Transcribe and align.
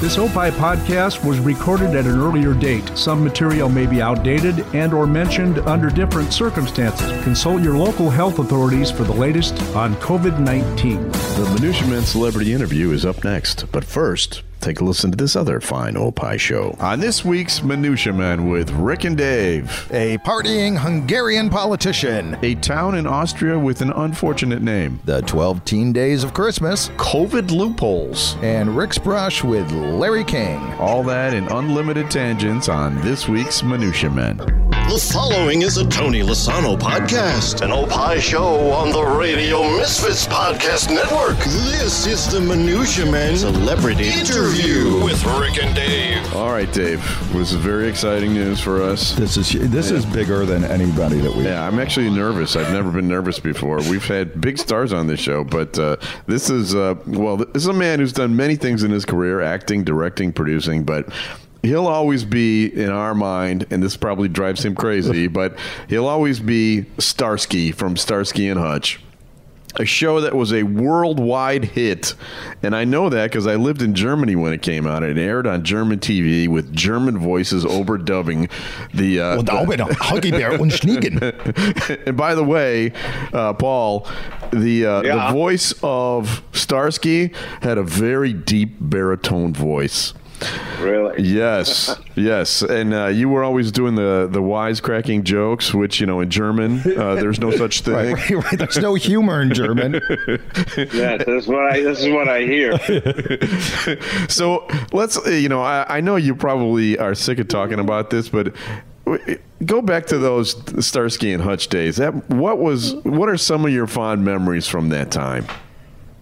This 0.00 0.16
Opie 0.16 0.52
podcast 0.56 1.24
was 1.24 1.40
recorded 1.40 1.96
at 1.96 2.06
an 2.06 2.20
earlier 2.20 2.54
date. 2.54 2.88
Some 2.96 3.24
material 3.24 3.68
may 3.68 3.84
be 3.84 4.00
outdated 4.00 4.60
and 4.72 4.94
or 4.94 5.08
mentioned 5.08 5.58
under 5.58 5.90
different 5.90 6.32
circumstances. 6.32 7.10
Consult 7.24 7.62
your 7.62 7.76
local 7.76 8.08
health 8.08 8.38
authorities 8.38 8.92
for 8.92 9.02
the 9.02 9.12
latest 9.12 9.60
on 9.74 9.96
COVID-19. 9.96 11.12
The 11.36 11.50
Minutia 11.52 11.88
Man 11.88 12.02
celebrity 12.02 12.52
interview 12.52 12.92
is 12.92 13.04
up 13.04 13.24
next, 13.24 13.64
but 13.72 13.82
first, 13.82 14.42
take 14.60 14.80
a 14.80 14.84
listen 14.84 15.10
to 15.10 15.16
this 15.16 15.36
other 15.36 15.60
fine 15.60 15.96
Opie 15.96 16.38
show. 16.38 16.76
On 16.80 17.00
this 17.00 17.24
week's 17.24 17.62
Minutia 17.62 18.12
Man 18.12 18.48
with 18.48 18.70
Rick 18.72 19.04
and 19.04 19.16
Dave, 19.16 19.88
A 19.92 20.18
partying 20.18 20.76
Hungarian 20.78 21.48
politician. 21.50 22.36
a 22.42 22.54
town 22.56 22.94
in 22.94 23.06
Austria 23.06 23.58
with 23.58 23.80
an 23.80 23.90
unfortunate 23.92 24.62
name, 24.62 25.00
The 25.04 25.22
12 25.22 25.64
Teen 25.64 25.92
Days 25.92 26.24
of 26.24 26.34
Christmas. 26.34 26.88
COVID 26.96 27.50
loopholes. 27.50 28.36
And 28.42 28.76
Rick's 28.76 28.98
Brush 28.98 29.42
with 29.44 29.70
Larry 29.72 30.24
King. 30.24 30.58
All 30.74 31.02
that 31.04 31.34
and 31.34 31.50
unlimited 31.50 32.10
tangents 32.10 32.68
on 32.68 33.00
this 33.02 33.28
week's 33.28 33.62
Minutia 33.62 34.10
Man. 34.10 34.67
The 34.88 34.96
following 35.12 35.60
is 35.60 35.76
a 35.76 35.86
Tony 35.86 36.22
Lasano 36.22 36.74
podcast, 36.74 37.60
an 37.60 37.72
Opie 37.72 38.22
show 38.22 38.70
on 38.70 38.90
the 38.90 39.04
Radio 39.04 39.62
Misfits 39.76 40.26
Podcast 40.26 40.88
Network. 40.88 41.36
This 41.44 42.06
is 42.06 42.26
the 42.32 42.40
Minutia 42.40 43.04
Man 43.04 43.36
Celebrity 43.36 44.08
Interview 44.08 45.04
with 45.04 45.22
Rick 45.26 45.62
and 45.62 45.76
Dave. 45.76 46.34
All 46.34 46.50
right, 46.50 46.72
Dave, 46.72 47.02
this 47.34 47.52
is 47.52 47.56
very 47.56 47.86
exciting 47.86 48.32
news 48.32 48.60
for 48.60 48.82
us. 48.82 49.14
This 49.14 49.36
is 49.36 49.52
this 49.70 49.90
is 49.90 50.06
bigger 50.06 50.46
than 50.46 50.64
anybody 50.64 51.20
that 51.20 51.36
we. 51.36 51.44
Yeah, 51.44 51.66
I'm 51.66 51.78
actually 51.78 52.08
nervous. 52.08 52.56
I've 52.56 52.72
never 52.72 52.90
been 52.90 53.08
nervous 53.08 53.38
before. 53.38 53.76
We've 53.90 54.06
had 54.06 54.40
big 54.40 54.56
stars 54.56 54.94
on 54.94 55.06
this 55.06 55.20
show, 55.20 55.44
but 55.44 55.78
uh, 55.78 55.98
this 56.26 56.48
is 56.48 56.74
uh, 56.74 56.94
well, 57.06 57.36
this 57.36 57.62
is 57.62 57.66
a 57.66 57.74
man 57.74 57.98
who's 57.98 58.14
done 58.14 58.34
many 58.34 58.56
things 58.56 58.82
in 58.82 58.90
his 58.90 59.04
career: 59.04 59.42
acting, 59.42 59.84
directing, 59.84 60.32
producing. 60.32 60.84
But 60.84 61.12
he'll 61.62 61.86
always 61.86 62.24
be 62.24 62.66
in 62.66 62.90
our 62.90 63.14
mind, 63.14 63.66
and 63.70 63.82
this 63.82 63.96
probably 63.96 64.28
drives 64.28 64.64
him 64.64 64.74
crazy. 64.74 65.26
but 65.28 65.58
he'll 65.88 66.06
always 66.06 66.40
be 66.40 66.86
Starsky 66.98 67.72
from 67.72 67.96
Starsky 67.96 68.48
and 68.48 68.58
Hutch. 68.58 69.00
A 69.76 69.84
show 69.84 70.22
that 70.22 70.34
was 70.34 70.52
a 70.52 70.62
worldwide 70.62 71.66
hit, 71.66 72.14
and 72.62 72.74
I 72.74 72.84
know 72.84 73.10
that 73.10 73.30
because 73.30 73.46
I 73.46 73.54
lived 73.56 73.82
in 73.82 73.94
Germany 73.94 74.34
when 74.34 74.52
it 74.52 74.62
came 74.62 74.86
out. 74.86 75.02
It 75.02 75.18
aired 75.18 75.46
on 75.46 75.62
German 75.62 75.98
TV 75.98 76.48
with 76.48 76.74
German 76.74 77.18
voices 77.18 77.64
overdubbing 77.66 78.50
the. 78.94 79.20
Uh, 79.20 79.38
Und 79.38 79.46
the- 79.46 79.52
auch 79.52 80.20
Bear 80.22 80.58
und 80.58 80.72
Schniegen. 80.72 81.20
and 82.06 82.16
by 82.16 82.34
the 82.34 82.42
way, 82.42 82.92
uh, 83.32 83.52
Paul, 83.52 84.08
the 84.52 84.86
uh, 84.86 85.02
the 85.02 85.32
voice 85.32 85.74
of 85.82 86.42
Starsky 86.52 87.32
had 87.60 87.76
a 87.76 87.82
very 87.82 88.32
deep 88.32 88.78
baritone 88.80 89.52
voice. 89.52 90.14
Really? 90.80 91.22
Yes, 91.22 91.98
yes, 92.14 92.62
and 92.62 92.94
uh, 92.94 93.06
you 93.06 93.28
were 93.28 93.42
always 93.42 93.72
doing 93.72 93.94
the 93.94 94.28
the 94.30 94.40
wisecracking 94.40 95.24
jokes, 95.24 95.74
which 95.74 96.00
you 96.00 96.06
know 96.06 96.20
in 96.20 96.30
German 96.30 96.80
uh, 96.96 97.14
there's 97.16 97.40
no 97.40 97.50
such 97.50 97.80
thing. 97.82 98.14
Right, 98.14 98.30
right, 98.30 98.44
right. 98.44 98.58
There's 98.58 98.78
no 98.78 98.94
humor 98.94 99.42
in 99.42 99.52
German. 99.52 100.00
Yes, 100.76 101.24
this 101.24 101.44
is 101.44 101.48
what 101.48 101.72
I 101.72 101.80
this 101.80 102.04
is 102.04 102.12
what 102.12 102.28
I 102.28 102.42
hear. 102.42 102.78
so 104.28 104.66
let's 104.92 105.18
you 105.26 105.48
know 105.48 105.62
I, 105.62 105.98
I 105.98 106.00
know 106.00 106.16
you 106.16 106.34
probably 106.34 106.98
are 106.98 107.14
sick 107.14 107.38
of 107.38 107.48
talking 107.48 107.78
about 107.78 108.10
this, 108.10 108.28
but 108.28 108.54
go 109.64 109.82
back 109.82 110.06
to 110.06 110.18
those 110.18 110.54
Starsky 110.84 111.32
and 111.32 111.42
Hutch 111.42 111.68
days. 111.68 111.96
That 111.96 112.28
what 112.30 112.58
was 112.58 112.94
what 112.96 113.28
are 113.28 113.36
some 113.36 113.64
of 113.64 113.72
your 113.72 113.86
fond 113.86 114.24
memories 114.24 114.68
from 114.68 114.90
that 114.90 115.10
time? 115.10 115.46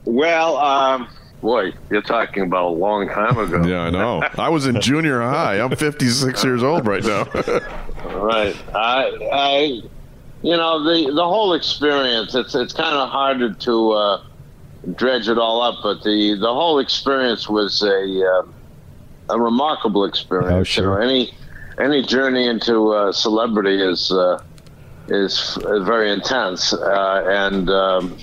Well, 0.04 0.56
um, 0.58 1.08
boy, 1.40 1.72
you're 1.90 2.02
talking 2.02 2.42
about 2.42 2.64
a 2.64 2.74
long 2.74 3.08
time 3.08 3.38
ago. 3.38 3.66
Yeah, 3.66 3.82
I 3.82 3.90
know. 3.90 4.22
I 4.38 4.48
was 4.48 4.66
in 4.66 4.80
junior 4.80 5.20
high. 5.20 5.60
I'm 5.60 5.74
56 5.74 6.44
years 6.44 6.62
old 6.62 6.86
right 6.86 7.04
now. 7.04 7.26
Right. 8.06 8.56
I, 8.72 9.10
I, 9.32 9.58
you 10.42 10.56
know, 10.56 10.84
the 10.84 11.10
the 11.12 11.24
whole 11.24 11.54
experience. 11.54 12.34
It's 12.36 12.54
it's 12.54 12.72
kind 12.72 12.94
of 12.94 13.08
hard 13.08 13.58
to 13.58 13.90
uh, 13.90 14.22
dredge 14.94 15.28
it 15.28 15.38
all 15.38 15.60
up, 15.60 15.76
but 15.82 16.04
the 16.04 16.36
the 16.40 16.52
whole 16.52 16.78
experience 16.78 17.48
was 17.48 17.82
a 17.82 18.24
uh, 18.24 19.34
a 19.34 19.40
remarkable 19.40 20.04
experience. 20.04 20.52
Oh, 20.52 20.62
sure. 20.62 20.84
You 20.84 20.90
know, 20.90 21.02
any 21.02 21.34
any 21.78 22.02
journey 22.06 22.46
into 22.46 22.92
uh, 22.92 23.12
celebrity 23.12 23.82
is 23.82 24.12
uh, 24.12 24.40
is 25.08 25.58
very 25.62 26.12
intense, 26.12 26.72
uh, 26.72 27.24
and 27.26 27.68
um, 27.70 28.16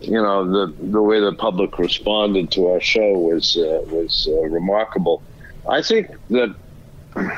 you 0.00 0.20
know 0.22 0.46
the 0.48 0.74
the 0.82 1.02
way 1.02 1.20
the 1.20 1.32
public 1.32 1.78
responded 1.78 2.50
to 2.52 2.68
our 2.68 2.80
show 2.80 3.12
was 3.12 3.56
uh, 3.56 3.82
was 3.88 4.28
uh, 4.30 4.40
remarkable. 4.42 5.22
I 5.68 5.82
think 5.82 6.10
that 6.30 6.54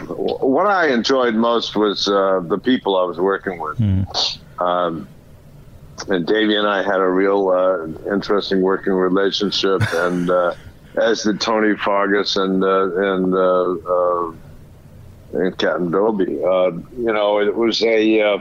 what 0.08 0.66
I 0.66 0.88
enjoyed 0.88 1.34
most 1.34 1.76
was 1.76 2.08
uh, 2.08 2.40
the 2.46 2.58
people 2.58 2.96
I 2.96 3.04
was 3.04 3.18
working 3.18 3.58
with. 3.58 3.80
Um, 4.58 5.08
and 6.08 6.26
Davey 6.26 6.56
and 6.56 6.66
I 6.66 6.82
had 6.82 7.00
a 7.00 7.08
real 7.08 7.48
uh, 7.48 8.12
interesting 8.12 8.60
working 8.60 8.92
relationship, 8.92 9.82
and 9.94 10.30
uh, 10.30 10.54
as 10.96 11.22
did 11.22 11.40
Tony 11.40 11.76
Fargas 11.76 12.36
and 12.36 12.62
uh, 12.62 13.14
and 13.14 13.34
uh, 13.34 13.72
uh, 13.72 14.32
and 15.34 15.58
Captain 15.58 15.90
Dobey. 15.90 16.42
Uh, 16.42 16.76
you 16.96 17.12
know, 17.12 17.40
it 17.40 17.54
was 17.54 17.82
a 17.82 18.20
uh, 18.20 18.38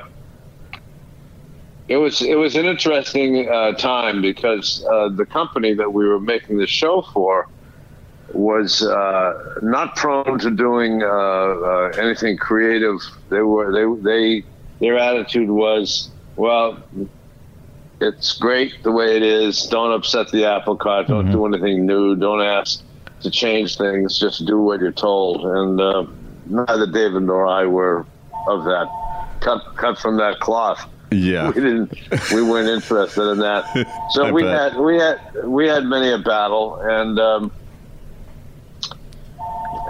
it 1.88 1.98
was 1.98 2.22
it 2.22 2.36
was 2.36 2.56
an 2.56 2.66
interesting 2.66 3.50
uh, 3.50 3.74
time 3.74 4.22
because 4.22 4.86
uh, 4.90 5.10
the 5.10 5.26
company 5.26 5.74
that 5.74 5.92
we 5.92 6.08
were 6.08 6.20
making 6.20 6.58
the 6.58 6.68
show 6.68 7.02
for 7.14 7.48
was 8.34 8.82
uh, 8.82 9.34
not 9.62 9.96
prone 9.96 10.40
to 10.40 10.52
doing 10.52 11.04
uh, 11.04 11.08
uh, 11.08 11.92
anything 11.98 12.38
creative. 12.38 13.00
They 13.30 13.42
were 13.42 13.72
they 13.74 14.02
they 14.02 14.46
their 14.80 14.98
attitude 14.98 15.50
was 15.50 16.10
well. 16.36 16.82
It's 18.00 18.36
great 18.38 18.82
the 18.82 18.92
way 18.92 19.16
it 19.16 19.22
is. 19.22 19.68
Don't 19.68 19.92
upset 19.92 20.32
the 20.32 20.46
apple 20.46 20.76
cart. 20.76 21.08
Don't 21.08 21.32
do 21.32 21.46
anything 21.46 21.86
new. 21.86 22.16
Don't 22.16 22.42
ask 22.42 22.82
to 23.22 23.30
change 23.30 23.78
things. 23.78 24.18
Just 24.18 24.46
do 24.48 24.60
what 24.60 24.80
you're 24.80 24.92
told. 24.92 25.46
And 25.46 25.80
uh, 25.80 26.08
neither 26.48 26.88
David 26.88 27.24
nor 27.24 27.46
I 27.46 27.66
were 27.66 28.08
of 28.48 28.64
that 28.64 28.88
cut 29.42 29.62
cut 29.76 30.00
from 30.00 30.18
that 30.18 30.40
cloth 30.40 30.88
yeah. 31.12 31.48
we 31.48 31.54
didn't 31.54 31.94
we 32.34 32.42
weren't 32.42 32.70
interested 32.70 33.30
in 33.32 33.40
that 33.40 33.66
so 34.12 34.32
we 34.32 34.44
bet. 34.44 34.74
had 34.74 34.82
we 34.82 34.98
had 34.98 35.20
we 35.46 35.68
had 35.68 35.84
many 35.84 36.12
a 36.12 36.18
battle 36.18 36.80
and 36.82 37.20
um 37.20 37.52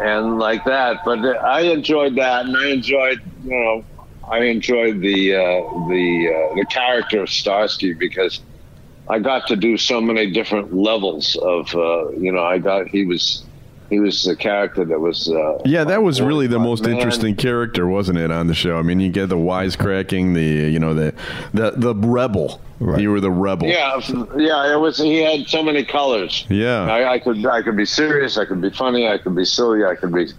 and 0.02 0.40
like 0.40 0.64
that 0.66 0.98
but 1.06 1.20
i 1.44 1.62
enjoyed 1.62 2.16
that 2.16 2.46
and 2.46 2.58
i 2.58 2.70
enjoyed 2.70 3.22
you 3.44 3.52
know 3.52 3.86
i 4.30 4.40
enjoyed 4.40 5.00
the 5.02 5.36
uh 5.36 5.40
the 5.90 6.28
uh, 6.28 6.56
the 6.56 6.66
character 6.70 7.22
of 7.22 7.30
starsky 7.30 7.94
because 7.94 8.42
i 9.10 9.20
got 9.20 9.48
to 9.48 9.56
do 9.56 9.78
so 9.78 10.02
many 10.02 10.32
different 10.32 10.74
levels 10.74 11.36
of 11.44 11.74
uh 11.76 12.10
you 12.12 12.32
know 12.32 12.44
i 12.44 12.58
got 12.58 12.88
he 12.88 13.06
was 13.06 13.46
he 13.92 14.00
was 14.00 14.26
a 14.26 14.36
character 14.36 14.84
that 14.86 15.00
was 15.00 15.30
uh 15.30 15.60
Yeah, 15.66 15.84
that 15.84 16.02
was 16.02 16.22
really 16.22 16.48
the 16.48 16.58
most 16.58 16.84
man. 16.84 16.96
interesting 16.96 17.36
character, 17.36 17.86
wasn't 17.88 18.18
it, 18.18 18.32
on 18.32 18.48
the 18.48 18.56
show? 18.56 18.80
I 18.80 18.82
mean, 18.82 19.00
you 19.00 19.12
get 19.12 19.30
the 19.30 19.38
wisecracking, 19.38 20.34
the 20.34 20.72
you 20.72 20.80
know 20.80 20.94
the 20.96 21.14
the 21.54 21.72
the 21.72 21.94
rebel. 21.94 22.60
Right. 22.80 23.00
You 23.00 23.12
were 23.12 23.20
the 23.20 23.30
rebel. 23.30 23.68
Yeah, 23.68 24.00
yeah. 24.38 24.74
It 24.74 24.80
was. 24.80 24.98
He 24.98 25.18
had 25.18 25.48
so 25.48 25.62
many 25.62 25.86
colors. 25.86 26.48
Yeah. 26.50 26.82
I, 26.92 27.14
I 27.14 27.20
could. 27.20 27.46
I 27.46 27.62
could 27.62 27.78
be 27.78 27.86
serious. 27.86 28.40
I 28.40 28.46
could 28.46 28.60
be 28.62 28.72
funny. 28.72 29.08
I 29.08 29.20
could 29.20 29.36
be 29.36 29.46
silly. 29.46 29.86
I 29.86 29.94
could 29.94 30.12
be 30.12 30.30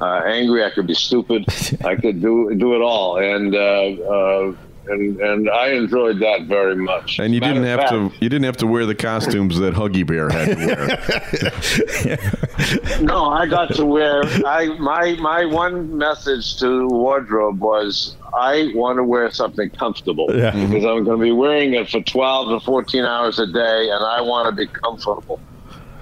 uh, 0.00 0.22
angry. 0.26 0.64
I 0.64 0.70
could 0.70 0.86
be 0.86 0.94
stupid. 0.94 1.46
I 1.84 1.96
could 1.96 2.20
do 2.22 2.54
do 2.54 2.74
it 2.76 2.82
all. 2.82 3.16
And 3.16 3.52
uh, 3.52 3.58
uh, 3.58 4.54
and 4.90 5.20
and 5.20 5.50
I 5.50 5.68
enjoyed 5.68 6.18
that 6.20 6.42
very 6.46 6.76
much. 6.76 7.18
And 7.18 7.34
you 7.34 7.40
Matter 7.40 7.54
didn't 7.54 7.68
have 7.68 7.80
fact, 7.80 7.92
to 7.92 8.12
you 8.20 8.28
didn't 8.28 8.44
have 8.44 8.56
to 8.58 8.66
wear 8.66 8.86
the 8.86 8.94
costumes 8.94 9.58
that 9.58 9.74
Huggy 9.74 10.06
Bear 10.06 10.28
had 10.30 10.56
to 10.56 10.66
wear. 10.66 12.18
No, 13.00 13.26
I 13.30 13.46
got 13.46 13.74
to 13.76 13.86
wear. 13.86 14.22
I 14.44 14.66
my 14.78 15.12
my 15.20 15.44
one 15.46 15.96
message 15.96 16.58
to 16.58 16.86
wardrobe 16.88 17.60
was 17.60 18.16
I 18.36 18.72
want 18.74 18.98
to 18.98 19.04
wear 19.04 19.30
something 19.30 19.70
comfortable 19.70 20.26
Yeah. 20.30 20.50
Mm-hmm. 20.52 20.66
because 20.72 20.84
I'm 20.84 21.04
going 21.04 21.18
to 21.18 21.24
be 21.24 21.32
wearing 21.32 21.74
it 21.74 21.88
for 21.88 22.00
12 22.02 22.60
to 22.60 22.64
14 22.64 23.04
hours 23.04 23.38
a 23.38 23.46
day, 23.46 23.88
and 23.90 24.04
I 24.04 24.20
want 24.20 24.48
to 24.50 24.54
be 24.54 24.66
comfortable. 24.66 25.40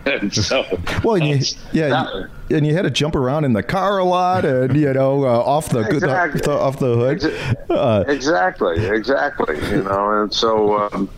And 0.07 0.33
so, 0.51 0.65
Well, 1.03 1.17
and 1.17 1.25
you, 1.27 1.39
yeah, 1.73 1.89
that- 1.89 2.15
you- 2.49 2.57
and 2.57 2.65
you 2.67 2.75
had 2.75 2.83
to 2.83 2.91
jump 2.91 3.17
around 3.17 3.45
in 3.45 3.53
the 3.55 3.63
car 3.63 3.99
a 3.99 4.05
lot, 4.05 4.45
and 4.45 4.77
you 4.77 4.93
know, 4.93 5.25
uh, 5.25 5.29
off 5.41 5.69
the, 5.69 5.81
Exactly. 5.81 6.41
the- 6.43 6.51
off 6.53 6.79
the 6.79 6.95
hood. 6.95 7.69
Uh, 7.69 8.05
exactly, 8.07 8.87
exactly. 8.87 9.57
You 9.71 9.83
know, 9.83 10.23
and 10.23 10.33
so 10.33 10.79
um, 10.93 11.09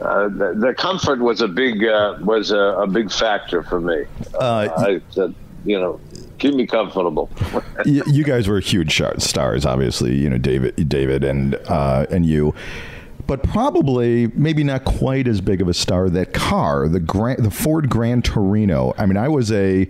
uh, 0.00 0.28
the, 0.28 0.54
the 0.58 0.74
comfort 0.76 1.20
was 1.20 1.40
a 1.40 1.46
big 1.48 1.84
uh, 1.84 2.16
was 2.20 2.50
a, 2.50 2.58
a 2.58 2.86
big 2.88 3.12
factor 3.12 3.62
for 3.62 3.80
me. 3.80 4.04
Uh, 4.34 4.68
I 4.76 5.00
said, 5.10 5.32
you 5.64 5.78
know, 5.78 6.00
keep 6.38 6.54
me 6.54 6.66
comfortable. 6.66 7.30
y- 7.86 8.02
you 8.06 8.24
guys 8.24 8.48
were 8.48 8.58
huge 8.60 9.00
stars, 9.18 9.64
obviously. 9.64 10.16
You 10.16 10.30
know, 10.30 10.38
David, 10.38 10.88
David, 10.88 11.22
and 11.22 11.54
uh, 11.68 12.06
and 12.10 12.26
you. 12.26 12.54
But 13.26 13.42
probably 13.42 14.28
maybe 14.34 14.62
not 14.62 14.84
quite 14.84 15.26
as 15.26 15.40
big 15.40 15.60
of 15.60 15.68
a 15.68 15.74
star. 15.74 16.08
That 16.08 16.32
car, 16.32 16.88
the 16.88 17.00
Grand, 17.00 17.44
the 17.44 17.50
Ford 17.50 17.88
Gran 17.90 18.22
Torino. 18.22 18.94
I 18.98 19.06
mean, 19.06 19.16
I 19.16 19.28
was 19.28 19.50
a 19.50 19.82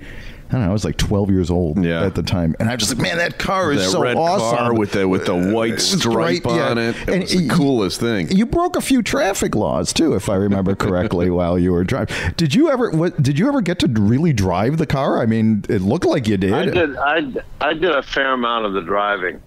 I 0.49 0.53
don't 0.53 0.61
know, 0.63 0.71
I 0.71 0.73
was 0.73 0.85
like 0.85 0.97
12 0.97 1.31
years 1.33 1.51
old 1.51 1.85
Yeah. 1.85 2.05
at 2.07 2.15
the 2.15 2.23
time, 2.23 2.55
and 2.61 2.71
I'm 2.71 2.79
just 2.79 2.95
like, 2.95 3.03
man, 3.03 3.17
that 3.19 3.37
car 3.37 3.73
is 3.73 3.81
That 3.85 3.91
so 3.91 4.01
red 4.01 4.17
awesome 4.17 4.57
car 4.57 4.73
with 4.75 4.93
the 4.93 5.09
with 5.09 5.27
the 5.27 5.35
white 5.35 5.73
Uh, 5.75 5.79
stripe 5.79 6.45
right, 6.45 6.55
yeah. 6.57 6.69
on 6.71 6.79
it. 6.79 6.95
It 7.03 7.09
And 7.09 7.23
was 7.23 7.33
the 7.33 7.49
y- 7.49 7.55
coolest 7.55 7.99
thing. 8.01 8.31
You 8.31 8.47
broke 8.47 8.77
a 8.77 8.81
few 8.81 9.03
traffic 9.03 9.57
laws 9.57 9.93
too, 9.93 10.15
if 10.15 10.29
I 10.31 10.37
remember 10.37 10.75
correctly, 10.87 11.31
while 11.31 11.59
you 11.59 11.73
were 11.73 11.83
driving. 11.83 12.15
Did 12.37 12.55
you 12.55 12.71
ever? 12.71 12.91
What 12.93 13.21
did 13.21 13.39
you 13.41 13.49
ever 13.49 13.61
get 13.61 13.81
to 13.81 13.89
really 13.89 14.33
drive 14.33 14.79
the 14.79 14.87
car? 14.87 15.21
I 15.21 15.27
mean, 15.27 15.65
it 15.69 15.83
looked 15.83 16.05
like 16.07 16.29
you 16.29 16.37
did. 16.37 16.53
I 16.53 16.65
did. 16.67 16.97
I, 16.97 17.33
I 17.61 17.75
did 17.75 17.91
a 17.91 18.03
fair 18.05 18.33
amount 18.33 18.67
of 18.67 18.73
the 18.73 18.83
driving. 18.83 19.43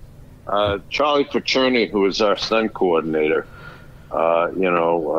Uh, 0.48 0.80
Charlie 0.90 1.24
Picerni, 1.26 1.90
who 1.90 2.02
was 2.02 2.22
our 2.22 2.36
stunt 2.36 2.74
coordinator, 2.74 3.48
uh, 4.12 4.50
you 4.56 4.70
know, 4.70 5.12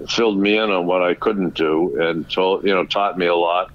uh, 0.00 0.06
filled 0.06 0.38
me 0.38 0.56
in 0.56 0.70
on 0.70 0.86
what 0.86 1.02
I 1.02 1.14
couldn't 1.14 1.54
do 1.54 2.00
and 2.00 2.28
told, 2.30 2.64
you 2.64 2.74
know, 2.74 2.84
taught 2.84 3.18
me 3.18 3.26
a 3.26 3.34
lot. 3.34 3.70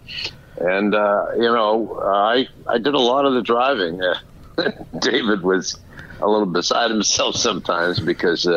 And 0.57 0.93
uh, 0.93 1.25
you 1.35 1.43
know, 1.43 1.99
I 2.03 2.47
I 2.67 2.77
did 2.77 2.93
a 2.93 2.99
lot 2.99 3.25
of 3.25 3.33
the 3.33 3.41
driving. 3.41 3.99
David 4.99 5.41
was 5.41 5.77
a 6.19 6.27
little 6.27 6.45
beside 6.45 6.91
himself 6.91 7.35
sometimes 7.35 7.99
because. 7.99 8.47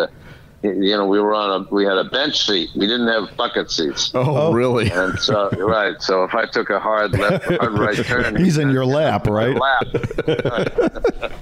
You 0.67 0.97
know, 0.97 1.07
we 1.07 1.21
were 1.21 1.35
on 1.35 1.63
a 1.63 1.75
we 1.75 1.85
had 1.85 1.99
a 1.99 2.05
bench 2.05 2.47
seat. 2.47 2.71
We 2.75 2.87
didn't 2.87 3.09
have 3.09 3.37
bucket 3.37 3.71
seats. 3.71 4.11
Oh, 4.15 4.49
oh. 4.49 4.53
really? 4.53 4.91
And 4.91 5.19
so, 5.19 5.51
right. 5.51 6.01
So 6.01 6.25
if 6.25 6.35
I 6.35 6.47
took 6.47 6.71
a 6.71 6.79
hard 6.81 7.13
left, 7.13 7.45
hard 7.45 7.79
right 7.79 7.97
turn, 8.05 8.37
He's 8.37 8.59
in 8.59 8.71
your 8.71 8.87
lap, 8.87 9.27
right? 9.27 9.57
lap. 9.57 9.87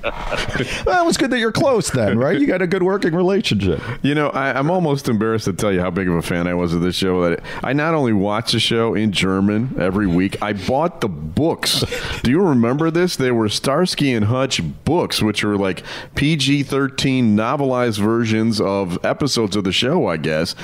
Well, 0.87 1.03
it 1.03 1.07
was 1.07 1.17
good 1.17 1.31
that 1.31 1.39
you're 1.39 1.53
close 1.53 1.91
then, 1.91 2.19
right? 2.19 2.39
You 2.39 2.47
got 2.47 2.63
a 2.63 2.67
good 2.67 2.83
working 2.83 3.15
relationship. 3.15 3.81
You 4.03 4.15
know, 4.15 4.29
I, 4.29 4.57
I'm 4.57 4.71
almost 4.71 5.09
embarrassed 5.09 5.47
to 5.47 5.53
tell 5.53 5.73
you 5.73 5.81
how 5.81 5.91
big 5.91 6.09
of 6.09 6.15
a 6.15 6.23
fan 6.23 6.47
I 6.47 6.55
was 6.55 6.75
of 6.75 6.81
this 6.81 6.95
show. 6.95 7.29
That 7.29 7.43
I 7.63 7.73
not 7.73 7.95
only 7.95 8.13
watched 8.13 8.53
the 8.53 8.61
show 8.61 8.95
in 8.95 9.13
German 9.13 9.75
every 9.79 10.07
week, 10.07 10.41
I 10.43 10.53
bought 10.53 11.01
the 11.01 11.09
books. 11.09 11.85
Do 12.23 12.31
you 12.31 12.41
remember 12.41 12.91
this? 12.91 13.17
They 13.17 13.33
were 13.33 13.49
Starsky 13.49 14.13
and 14.13 14.27
Hutch 14.27 14.61
books, 14.85 15.23
which 15.23 15.43
were 15.43 15.57
like 15.57 15.83
PG-13 16.15 17.35
novelized 17.35 17.99
versions 17.99 18.61
of 18.61 19.05
episodes 19.15 19.55
of 19.57 19.65
the 19.65 19.73
show, 19.73 20.07
I 20.09 20.17
guess. 20.17 20.55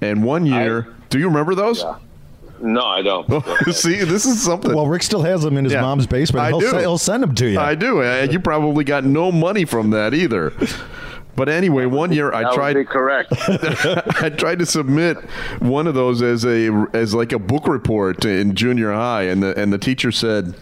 And 0.00 0.22
one 0.24 0.46
year, 0.46 0.86
do 1.10 1.18
you 1.18 1.26
remember 1.26 1.54
those? 1.54 1.84
No, 2.60 2.84
I 2.86 3.02
don't. 3.02 3.26
See, 3.72 3.96
this 4.04 4.24
is 4.24 4.42
something. 4.42 4.74
Well, 4.74 4.86
Rick 4.86 5.02
still 5.02 5.22
has 5.22 5.42
them 5.42 5.56
in 5.58 5.64
his 5.64 5.72
Yeah. 5.74 5.82
mom's 5.82 6.06
basement. 6.06 6.44
I 6.44 6.48
he'll, 6.48 6.60
do. 6.60 6.70
se- 6.70 6.80
he'll 6.80 6.98
send 6.98 7.22
them 7.22 7.34
to 7.34 7.46
you. 7.50 7.58
I 7.58 7.74
do. 7.74 8.02
and 8.02 8.32
You 8.32 8.40
probably 8.40 8.84
got 8.84 9.04
no 9.04 9.30
money 9.30 9.64
from 9.66 9.90
that 9.90 10.14
either. 10.14 10.52
But 11.34 11.50
anyway, 11.50 11.84
one 11.84 12.12
year 12.12 12.32
I 12.32 12.54
tried. 12.54 12.76
would 12.76 12.86
be 12.86 12.90
correct. 12.90 13.30
I 14.22 14.30
tried 14.30 14.58
to 14.60 14.64
submit 14.66 15.18
one 15.60 15.86
of 15.86 15.94
those 15.94 16.22
as 16.22 16.46
a 16.46 16.86
as 16.94 17.12
like 17.12 17.32
a 17.32 17.38
book 17.38 17.68
report 17.68 18.24
in 18.24 18.54
junior 18.54 18.90
high, 18.92 19.24
and 19.24 19.42
the 19.42 19.54
and 19.60 19.70
the 19.70 19.76
teacher 19.76 20.10
said 20.10 20.54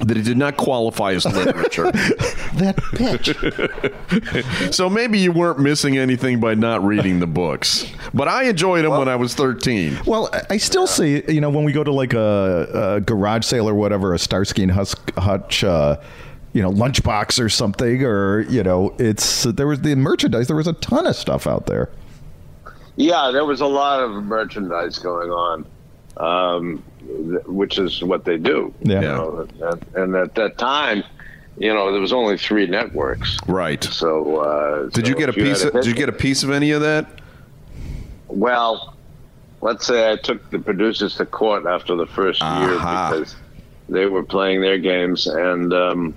that 0.00 0.16
it 0.16 0.22
did 0.24 0.36
not 0.36 0.56
qualify 0.56 1.12
as 1.12 1.24
literature. 1.24 1.92
that 2.58 2.76
bitch. 2.76 3.34
so 4.74 4.88
maybe 4.90 5.18
you 5.18 5.32
weren't 5.32 5.58
missing 5.58 5.96
anything 5.98 6.40
by 6.40 6.54
not 6.54 6.84
reading 6.84 7.20
the 7.20 7.26
books. 7.26 7.90
But 8.14 8.28
I 8.28 8.44
enjoyed 8.44 8.84
them 8.84 8.92
when 8.92 9.08
I 9.08 9.16
was 9.16 9.34
thirteen. 9.34 9.98
Well, 10.06 10.28
I- 10.32 10.42
I 10.50 10.56
still 10.56 10.86
see, 10.86 11.22
you 11.30 11.40
know, 11.40 11.50
when 11.50 11.64
we 11.64 11.72
go 11.72 11.84
to 11.84 11.92
like 11.92 12.14
a, 12.14 12.94
a 12.96 13.00
garage 13.00 13.44
sale 13.44 13.68
or 13.68 13.74
whatever, 13.74 14.14
a 14.14 14.18
Starsky 14.18 14.62
and 14.62 14.72
Hus- 14.72 14.94
Hutch, 15.16 15.62
uh, 15.64 15.96
you 16.52 16.62
know, 16.62 16.70
lunchbox 16.70 17.38
or 17.42 17.48
something, 17.48 18.02
or 18.04 18.40
you 18.48 18.62
know, 18.62 18.94
it's 18.98 19.44
there 19.44 19.66
was 19.66 19.80
the 19.82 19.94
merchandise. 19.96 20.46
There 20.46 20.56
was 20.56 20.66
a 20.66 20.72
ton 20.74 21.06
of 21.06 21.14
stuff 21.16 21.46
out 21.46 21.66
there. 21.66 21.90
yeah, 22.96 23.30
there 23.32 23.44
was 23.44 23.60
a 23.60 23.66
lot 23.66 24.00
of 24.02 24.24
merchandise 24.24 24.98
going 24.98 25.30
on, 25.30 25.66
um, 26.16 26.82
th- 27.06 27.44
which 27.46 27.78
is 27.78 28.02
what 28.02 28.24
they 28.24 28.38
do. 28.38 28.72
Yeah. 28.82 28.94
You 29.00 29.06
know, 29.06 29.48
and, 29.62 29.86
and 29.94 30.16
at 30.16 30.34
that 30.36 30.58
time, 30.58 31.04
you 31.58 31.72
know, 31.74 31.90
there 31.92 32.00
was 32.00 32.12
only 32.12 32.38
three 32.38 32.66
networks. 32.66 33.36
Right. 33.46 33.82
So 33.82 34.36
uh, 34.38 34.88
Did 34.90 35.08
you 35.08 35.14
get 35.14 35.28
a 35.28 35.32
piece? 35.32 35.64
Of, 35.64 35.72
hit- 35.72 35.82
did 35.82 35.86
you 35.86 35.94
get 35.94 36.08
a 36.08 36.12
piece 36.12 36.42
of 36.42 36.50
any 36.50 36.70
of 36.70 36.80
that? 36.82 37.20
Well, 38.28 38.94
let's 39.60 39.86
say 39.86 40.12
I 40.12 40.16
took 40.16 40.50
the 40.50 40.58
producers 40.58 41.16
to 41.16 41.26
court 41.26 41.66
after 41.66 41.96
the 41.96 42.06
first 42.06 42.42
Aha. 42.42 42.60
year 42.60 42.74
because 43.18 43.36
they 43.88 44.06
were 44.06 44.22
playing 44.22 44.60
their 44.60 44.78
games, 44.78 45.26
and 45.26 45.72
um, 45.72 46.14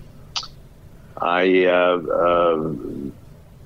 I, 1.18 1.66
uh, 1.66 1.98
uh, 1.98 2.56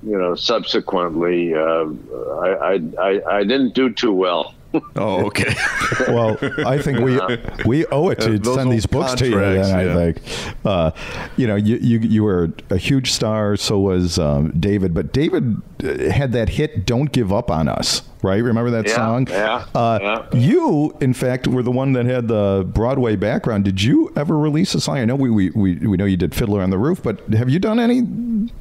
you 0.02 0.18
know, 0.18 0.34
subsequently, 0.34 1.54
uh, 1.54 1.58
I, 1.58 2.48
I, 2.48 2.80
I, 3.00 3.36
I 3.38 3.44
didn't 3.44 3.74
do 3.74 3.90
too 3.90 4.12
well. 4.12 4.54
Oh, 4.96 5.26
okay. 5.26 5.54
Well, 6.08 6.36
I 6.66 6.78
think 6.78 6.98
we 7.00 7.18
we 7.64 7.86
owe 7.86 8.08
it 8.10 8.20
to 8.20 8.34
Uh, 8.40 8.54
send 8.54 8.72
these 8.72 8.86
books 8.86 9.14
to 9.14 9.26
you. 9.26 9.32
contracts, 9.32 9.68
Then 9.68 9.78
I 9.78 9.84
yeah. 9.84 9.94
think, 10.12 10.22
uh, 10.64 10.90
you 11.36 11.46
know, 11.46 11.54
you, 11.56 11.76
you 11.76 11.98
you 12.00 12.24
were 12.24 12.50
a 12.70 12.76
huge 12.76 13.12
star. 13.12 13.56
So 13.56 13.78
was 13.78 14.18
um, 14.18 14.52
David. 14.58 14.94
But 14.94 15.12
David 15.12 15.62
uh, 15.84 16.10
had 16.10 16.32
that 16.32 16.48
hit 16.50 16.86
"Don't 16.86 17.12
Give 17.12 17.32
Up 17.32 17.50
on 17.50 17.68
Us." 17.68 18.02
Right? 18.22 18.42
Remember 18.42 18.70
that 18.70 18.86
Yeah, 18.88 18.94
song? 18.96 19.26
yeah, 19.30 19.64
Uh, 19.74 19.98
yeah. 20.02 20.38
You, 20.38 20.96
in 21.00 21.14
fact, 21.14 21.46
were 21.46 21.62
the 21.62 21.70
one 21.70 21.92
that 21.92 22.06
had 22.06 22.26
the 22.28 22.64
Broadway 22.66 23.14
background. 23.14 23.64
Did 23.64 23.82
you 23.82 24.10
ever 24.16 24.36
release 24.36 24.74
a 24.74 24.80
song? 24.80 24.98
I 24.98 25.04
know 25.04 25.14
we 25.16 25.30
we, 25.30 25.50
we, 25.50 25.76
we 25.76 25.96
know 25.96 26.06
you 26.06 26.16
did 26.16 26.34
"Fiddler 26.34 26.60
on 26.62 26.70
the 26.70 26.78
Roof," 26.78 27.02
but 27.02 27.20
have 27.34 27.48
you 27.50 27.58
done 27.60 27.78
any 27.78 28.02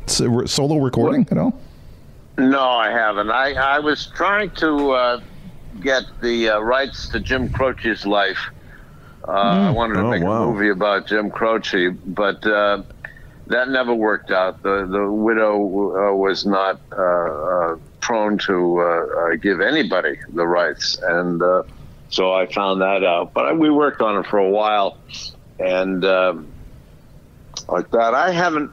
solo 0.07 0.77
recording 0.77 1.27
at 1.31 1.37
all? 1.37 1.59
No, 2.37 2.59
I 2.61 2.89
haven't. 2.91 3.31
I, 3.31 3.53
I 3.53 3.79
was 3.79 4.07
trying 4.07 4.51
to 4.55 4.91
uh, 4.91 5.21
get 5.79 6.03
the 6.21 6.49
uh, 6.49 6.59
rights 6.59 7.09
to 7.09 7.19
Jim 7.19 7.49
Croce's 7.49 8.05
life. 8.05 8.39
Uh, 9.27 9.31
I 9.31 9.69
wanted 9.71 9.95
to 9.95 10.03
Oh, 10.03 10.05
make 10.05 10.23
wow. 10.23 10.37
a 10.37 10.37
movie 10.37 10.69
about 10.69 11.07
Jim 11.07 11.31
Croce, 11.31 11.89
but 12.05 12.45
uh, 12.45 12.83
that 13.47 13.69
never 13.69 13.93
worked 13.93 14.31
out. 14.31 14.61
The 14.63 14.87
the 14.89 15.11
widow 15.11 15.55
uh, 15.55 16.15
was 16.15 16.45
not 16.45 16.81
uh, 16.97 17.01
uh, 17.01 17.75
prone 18.01 18.37
to 18.47 18.79
uh, 18.79 18.83
uh, 19.33 19.35
give 19.41 19.61
anybody 19.61 20.15
the 20.33 20.47
rights, 20.47 20.97
and 21.01 21.41
uh, 21.41 21.63
so 22.09 22.33
I 22.33 22.47
found 22.47 22.81
that 22.81 23.03
out. 23.03 23.33
But 23.33 23.45
I, 23.45 23.53
we 23.53 23.69
worked 23.69 24.01
on 24.01 24.17
it 24.19 24.27
for 24.27 24.37
a 24.39 24.49
while, 24.49 24.99
and 25.59 26.03
um 26.05 26.53
like 27.67 27.89
that. 27.91 28.13
I 28.13 28.31
haven't 28.31 28.71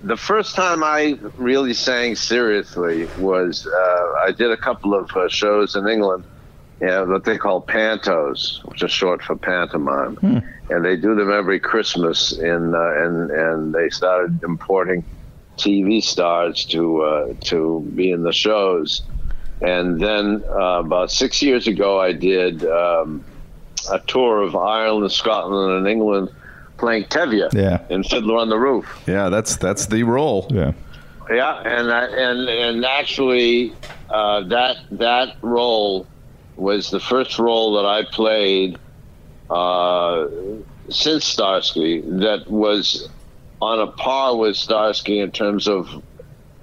the 0.00 0.16
first 0.16 0.54
time 0.54 0.82
I 0.82 1.14
really 1.36 1.74
sang 1.74 2.14
seriously 2.16 3.08
was 3.14 3.66
uh, 3.66 4.26
I 4.26 4.32
did 4.36 4.50
a 4.50 4.56
couple 4.56 4.94
of 4.94 5.10
uh, 5.16 5.28
shows 5.28 5.74
in 5.74 5.86
England, 5.88 6.24
yeah, 6.80 7.04
that 7.04 7.24
they 7.24 7.38
call 7.38 7.62
pantos, 7.62 8.64
which 8.68 8.82
is 8.82 8.90
short 8.90 9.22
for 9.22 9.36
pantomime, 9.36 10.18
and 10.70 10.84
they 10.84 10.96
do 10.96 11.14
them 11.14 11.30
every 11.32 11.60
Christmas. 11.60 12.32
In 12.32 12.74
uh, 12.74 13.04
and 13.04 13.30
and 13.30 13.74
they 13.74 13.88
started 13.90 14.42
importing 14.42 15.04
TV 15.56 16.02
stars 16.02 16.64
to 16.66 17.02
uh, 17.02 17.34
to 17.44 17.80
be 17.94 18.10
in 18.10 18.22
the 18.24 18.32
shows, 18.32 19.02
and 19.62 20.00
then 20.00 20.42
uh, 20.50 20.80
about 20.80 21.10
six 21.10 21.40
years 21.42 21.66
ago, 21.68 22.00
I 22.00 22.12
did 22.12 22.64
um, 22.66 23.24
a 23.90 24.00
tour 24.00 24.42
of 24.42 24.56
Ireland, 24.56 25.10
Scotland, 25.12 25.78
and 25.78 25.88
England. 25.88 26.30
Playing 26.76 27.04
Tevye 27.04 27.48
Yeah. 27.54 27.82
in 27.88 28.02
Fiddler 28.02 28.36
on 28.38 28.48
the 28.48 28.58
Roof. 28.58 28.84
yeah, 29.06 29.28
that's 29.28 29.54
that's 29.56 29.86
the 29.86 30.02
role. 30.02 30.48
Yeah. 30.50 30.72
Yeah, 31.30 31.60
and 31.60 31.90
I, 31.90 32.04
and 32.06 32.48
and 32.48 32.84
actually, 32.84 33.72
uh, 34.10 34.40
that 34.48 34.78
that 34.90 35.36
role 35.40 36.04
was 36.56 36.90
the 36.90 37.00
first 37.00 37.38
role 37.38 37.74
that 37.74 37.86
I 37.86 38.04
played 38.04 38.78
uh, 39.50 40.26
since 40.88 41.24
Starsky 41.24 42.00
that 42.00 42.44
was 42.48 43.08
on 43.60 43.80
a 43.80 43.86
par 43.92 44.36
with 44.36 44.56
Starsky 44.56 45.20
in 45.20 45.30
terms 45.30 45.68
of 45.68 46.02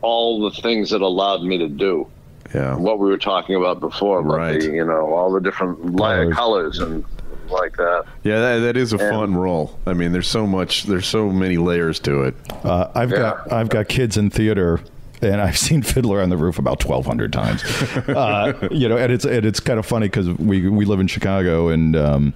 all 0.01 0.41
the 0.49 0.61
things 0.61 0.89
that 0.91 1.01
allowed 1.01 1.43
me 1.43 1.57
to 1.59 1.67
do 1.67 2.07
Yeah. 2.53 2.75
what 2.75 2.99
we 2.99 3.09
were 3.09 3.17
talking 3.17 3.55
about 3.55 3.79
before, 3.79 4.19
about 4.19 4.37
Right. 4.37 4.59
the, 4.61 4.67
you 4.71 4.85
know, 4.85 5.13
all 5.13 5.31
the 5.31 5.39
different 5.41 5.95
light 5.95 6.31
Colors. 6.31 6.35
colors 6.35 6.79
and 6.79 7.05
like 7.49 7.75
that. 7.77 8.05
Yeah, 8.23 8.39
that, 8.39 8.59
that 8.59 8.77
is 8.77 8.93
a 8.93 8.97
Yeah. 8.97 9.09
fun 9.11 9.35
role. 9.35 9.77
I 9.85 9.93
mean, 9.93 10.11
there's 10.11 10.27
so 10.27 10.47
much, 10.47 10.83
there's 10.83 11.05
so 11.07 11.29
many 11.29 11.57
layers 11.57 11.99
to 12.01 12.23
it. 12.23 12.35
Uh, 12.63 12.87
I've 12.95 13.09
got 13.11 13.51
I've 13.51 13.69
got 13.69 13.87
kids 13.89 14.15
in 14.17 14.29
theater, 14.29 14.79
and 15.21 15.41
I've 15.41 15.57
seen 15.57 15.81
Fiddler 15.81 16.21
on 16.21 16.29
the 16.29 16.37
Roof 16.37 16.59
about 16.59 16.79
twelve 16.79 17.05
hundred 17.05 17.33
times. 17.33 17.63
uh, 18.07 18.67
you 18.71 18.87
know, 18.89 18.97
and 18.97 19.11
it's 19.11 19.25
and 19.25 19.45
it's 19.45 19.59
kind 19.59 19.79
of 19.79 19.85
funny 19.85 20.07
because 20.07 20.29
we 20.29 20.67
we 20.67 20.85
live 20.85 20.99
in 20.99 21.07
Chicago 21.07 21.69
and. 21.69 21.95
Um, 21.95 22.33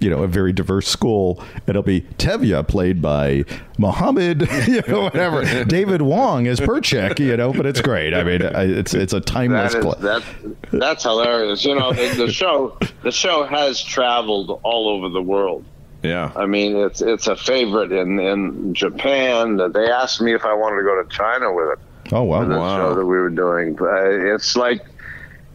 you 0.00 0.08
know, 0.10 0.22
a 0.22 0.28
very 0.28 0.52
diverse 0.52 0.86
school. 0.86 1.42
It'll 1.66 1.82
be 1.82 2.02
Tevye 2.18 2.68
played 2.68 3.02
by 3.02 3.44
Mohammed, 3.78 4.42
you 4.68 4.82
know, 4.86 5.02
whatever. 5.02 5.64
David 5.64 6.02
Wong 6.02 6.46
as 6.46 6.60
Perchik, 6.60 7.18
you 7.18 7.36
know, 7.36 7.52
but 7.52 7.66
it's 7.66 7.80
great. 7.80 8.14
I 8.14 8.22
mean, 8.22 8.40
it's 8.42 8.94
it's 8.94 9.12
a 9.12 9.20
timeless 9.20 9.72
That 9.72 9.78
is 9.78 9.84
play. 9.84 10.02
that 10.02 10.22
that's 10.70 11.02
hilarious. 11.02 11.64
You 11.64 11.74
know, 11.74 11.92
the, 11.92 12.14
the 12.26 12.32
show 12.32 12.78
the 13.02 13.10
show 13.10 13.44
has 13.44 13.82
traveled 13.82 14.60
all 14.62 14.88
over 14.88 15.08
the 15.08 15.22
world. 15.22 15.64
Yeah. 16.02 16.32
I 16.36 16.46
mean, 16.46 16.76
it's 16.76 17.00
it's 17.02 17.26
a 17.26 17.36
favorite 17.36 17.92
in 17.92 18.20
in 18.20 18.74
Japan. 18.74 19.56
They 19.72 19.90
asked 19.90 20.20
me 20.20 20.32
if 20.32 20.44
I 20.44 20.54
wanted 20.54 20.76
to 20.76 20.82
go 20.82 21.02
to 21.02 21.08
China 21.08 21.52
with 21.52 21.70
it. 21.72 21.78
Oh 22.12 22.22
wow, 22.22 22.44
The 22.44 22.58
Wow. 22.58 22.76
show 22.76 22.94
that 22.94 23.04
we 23.04 23.16
were 23.16 23.30
doing. 23.30 23.74
But 23.74 24.04
It's 24.12 24.56
like 24.56 24.80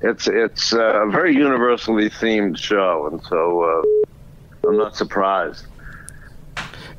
it's 0.02 0.28
it's 0.28 0.74
uh, 0.74 1.08
a 1.08 1.10
very 1.10 1.34
universally 1.34 2.10
themed 2.10 2.58
show, 2.58 3.08
and 3.12 3.22
so 3.24 3.64
uh, 3.64 4.68
I'm 4.68 4.78
not 4.78 4.96
surprised. 4.96 5.66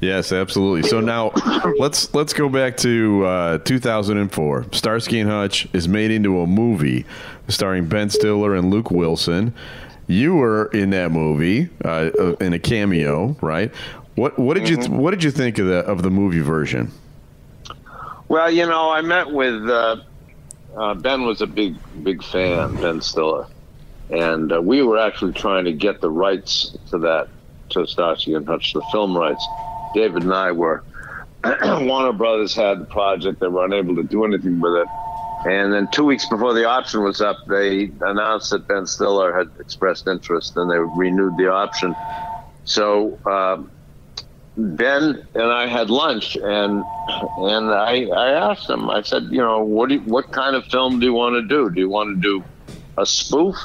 Yes, 0.00 0.32
absolutely. 0.32 0.88
So 0.88 1.00
now 1.00 1.32
let's 1.78 2.12
let's 2.14 2.32
go 2.32 2.48
back 2.48 2.76
to 2.78 3.24
uh, 3.24 3.58
2004. 3.58 4.66
Starsky 4.72 5.20
and 5.20 5.30
Hutch 5.30 5.68
is 5.72 5.86
made 5.88 6.10
into 6.10 6.40
a 6.40 6.46
movie 6.46 7.04
starring 7.48 7.86
Ben 7.86 8.10
Stiller 8.10 8.54
and 8.54 8.70
Luke 8.70 8.90
Wilson. 8.90 9.54
You 10.06 10.34
were 10.34 10.66
in 10.66 10.90
that 10.90 11.10
movie 11.10 11.70
uh, 11.84 12.10
uh 12.18 12.36
in 12.40 12.52
a 12.52 12.58
cameo, 12.58 13.36
right? 13.40 13.72
What 14.14 14.38
what 14.38 14.54
did 14.54 14.64
mm-hmm. 14.64 14.94
you 14.94 14.98
what 14.98 15.10
did 15.12 15.22
you 15.24 15.30
think 15.30 15.58
of 15.58 15.66
the 15.66 15.78
of 15.78 16.02
the 16.02 16.10
movie 16.10 16.40
version? 16.40 16.90
Well, 18.28 18.50
you 18.50 18.66
know, 18.66 18.90
I 18.90 19.02
met 19.02 19.30
with 19.30 19.68
uh, 19.68 19.96
uh, 20.76 20.94
Ben 20.94 21.26
was 21.26 21.40
a 21.42 21.46
big 21.46 21.80
big 22.02 22.22
fan, 22.24 22.78
Ben 22.78 23.00
Stiller, 23.00 23.46
and 24.10 24.52
uh, 24.52 24.62
we 24.62 24.82
were 24.82 24.98
actually 24.98 25.32
trying 25.34 25.66
to 25.66 25.72
get 25.72 26.00
the 26.00 26.10
rights 26.10 26.76
to 26.90 26.98
that 27.00 27.28
to 27.70 27.86
Starsky 27.86 28.34
and 28.34 28.46
Hutch, 28.46 28.72
the 28.72 28.82
film 28.82 29.16
rights. 29.16 29.50
David 29.92 30.22
and 30.24 30.34
I 30.34 30.52
were. 30.52 30.84
Warner 31.64 32.12
Brothers 32.12 32.54
had 32.54 32.80
the 32.80 32.86
project; 32.86 33.40
they 33.40 33.48
were 33.48 33.64
unable 33.64 33.96
to 33.96 34.04
do 34.04 34.24
anything 34.24 34.60
with 34.60 34.74
it. 34.74 34.90
And 35.44 35.72
then 35.72 35.88
two 35.88 36.04
weeks 36.06 36.26
before 36.26 36.54
the 36.54 36.66
option 36.66 37.02
was 37.04 37.20
up, 37.20 37.38
they 37.48 37.92
announced 38.00 38.50
that 38.50 38.66
Ben 38.66 38.86
Stiller 38.86 39.36
had 39.36 39.48
expressed 39.60 40.06
interest, 40.08 40.56
and 40.56 40.70
they 40.70 40.78
renewed 40.78 41.36
the 41.36 41.50
option. 41.52 41.96
So 42.64 43.20
uh, 43.26 43.62
Ben 44.56 45.26
and 45.34 45.42
I 45.42 45.66
had 45.66 45.90
lunch, 45.90 46.36
and 46.36 46.84
and 47.38 47.70
I 47.70 48.06
I 48.06 48.30
asked 48.30 48.70
him. 48.70 48.88
I 48.88 49.02
said, 49.02 49.24
you 49.24 49.38
know, 49.38 49.64
what 49.64 49.88
do 49.88 49.96
you, 49.96 50.00
what 50.02 50.30
kind 50.30 50.54
of 50.54 50.64
film 50.66 51.00
do 51.00 51.06
you 51.06 51.12
want 51.12 51.34
to 51.34 51.42
do? 51.42 51.70
Do 51.70 51.80
you 51.80 51.88
want 51.88 52.14
to 52.14 52.20
do 52.20 52.44
a 52.96 53.04
spoof, 53.04 53.56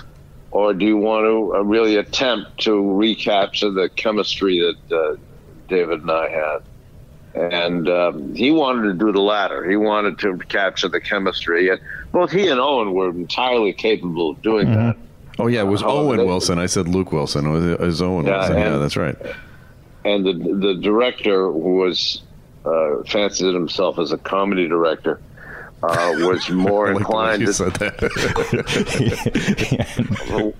or 0.49 0.73
do 0.73 0.85
you 0.85 0.97
want 0.97 1.25
to 1.25 1.57
uh, 1.57 1.61
really 1.61 1.97
attempt 1.97 2.59
to 2.61 2.95
recapture 2.95 3.69
the 3.69 3.89
chemistry 3.89 4.59
that 4.59 4.97
uh, 4.97 5.15
David 5.67 6.01
and 6.01 6.11
I 6.11 6.29
had? 6.29 6.63
And 7.35 7.87
um, 7.87 8.33
he 8.33 8.49
wanted 8.49 8.87
to 8.87 8.93
do 8.95 9.11
the 9.11 9.21
latter. 9.21 9.69
He 9.69 9.75
wanted 9.75 10.17
to 10.19 10.39
capture 10.39 10.87
the 10.87 10.99
chemistry, 10.99 11.69
and 11.69 11.79
both 12.11 12.31
he 12.31 12.47
and 12.47 12.59
Owen 12.59 12.93
were 12.93 13.11
entirely 13.11 13.73
capable 13.73 14.31
of 14.31 14.41
doing 14.41 14.65
mm-hmm. 14.65 14.87
that. 14.87 14.97
Oh 15.37 15.45
yeah, 15.45 15.61
it 15.61 15.67
was 15.67 15.83
uh, 15.83 15.87
Owen 15.87 16.25
Wilson. 16.25 16.57
I 16.57 16.65
said 16.65 16.87
Luke 16.87 17.11
Wilson. 17.11 17.45
It 17.45 17.79
was 17.79 18.01
Owen 18.01 18.25
yeah, 18.25 18.39
Wilson. 18.39 18.57
yeah, 18.57 18.77
that's 18.77 18.97
right 18.97 19.15
and 20.05 20.25
the 20.25 20.33
the 20.33 20.75
director 20.75 21.51
who 21.51 21.75
was 21.77 22.21
uh, 22.65 23.03
fancied 23.07 23.53
himself 23.53 23.99
as 23.99 24.11
a 24.11 24.17
comedy 24.17 24.67
director 24.67 25.19
uh, 25.83 26.13
was 26.19 26.49
more 26.51 26.91
inclined 26.91 27.45
to 27.47 27.63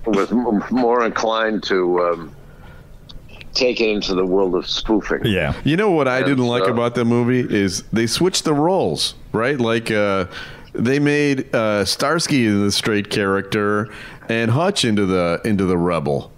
was 0.06 0.30
more 0.70 1.04
inclined 1.04 1.62
to 1.64 2.00
um, 2.00 2.34
take 3.54 3.80
it 3.80 3.88
into 3.90 4.14
the 4.14 4.24
world 4.24 4.54
of 4.54 4.66
spoofing. 4.68 5.24
Yeah, 5.24 5.54
you 5.64 5.76
know 5.76 5.90
what 5.90 6.08
I 6.08 6.18
and 6.18 6.26
didn't 6.26 6.44
so, 6.44 6.50
like 6.50 6.68
about 6.68 6.94
the 6.94 7.04
movie 7.04 7.40
is 7.40 7.82
they 7.92 8.06
switched 8.06 8.44
the 8.44 8.54
roles, 8.54 9.14
right? 9.32 9.58
Like 9.58 9.90
uh, 9.90 10.26
they 10.72 10.98
made 10.98 11.54
uh, 11.54 11.84
Starsky 11.84 12.46
the 12.46 12.72
straight 12.72 13.10
character 13.10 13.88
and 14.28 14.50
Hutch 14.50 14.84
into 14.84 15.06
the 15.06 15.40
into 15.44 15.64
the 15.64 15.76
rebel. 15.76 16.32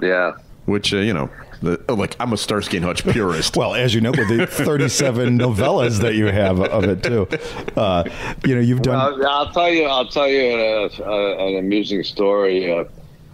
Yeah, 0.00 0.32
which 0.66 0.92
uh, 0.92 0.98
you 0.98 1.14
know 1.14 1.30
the, 1.64 1.84
oh, 1.88 1.94
like 1.94 2.16
I'm 2.20 2.32
a 2.32 2.36
Starsky 2.36 2.76
and 2.76 2.86
Hutch 2.86 3.04
purist. 3.10 3.56
well, 3.56 3.74
as 3.74 3.94
you 3.94 4.00
know, 4.00 4.10
with 4.10 4.28
the 4.28 4.46
37 4.46 5.38
novellas 5.38 6.00
that 6.00 6.14
you 6.14 6.26
have 6.26 6.60
of 6.60 6.84
it 6.84 7.02
too, 7.02 7.28
uh, 7.76 8.04
you 8.44 8.54
know, 8.54 8.60
you've 8.60 8.82
done. 8.82 9.18
Well, 9.18 9.28
I'll 9.28 9.52
tell 9.52 9.70
you. 9.70 9.84
I'll 9.84 10.08
tell 10.08 10.28
you 10.28 10.40
a, 10.40 10.88
a, 11.02 11.48
an 11.48 11.56
amusing 11.58 12.02
story. 12.02 12.72
Uh, 12.72 12.84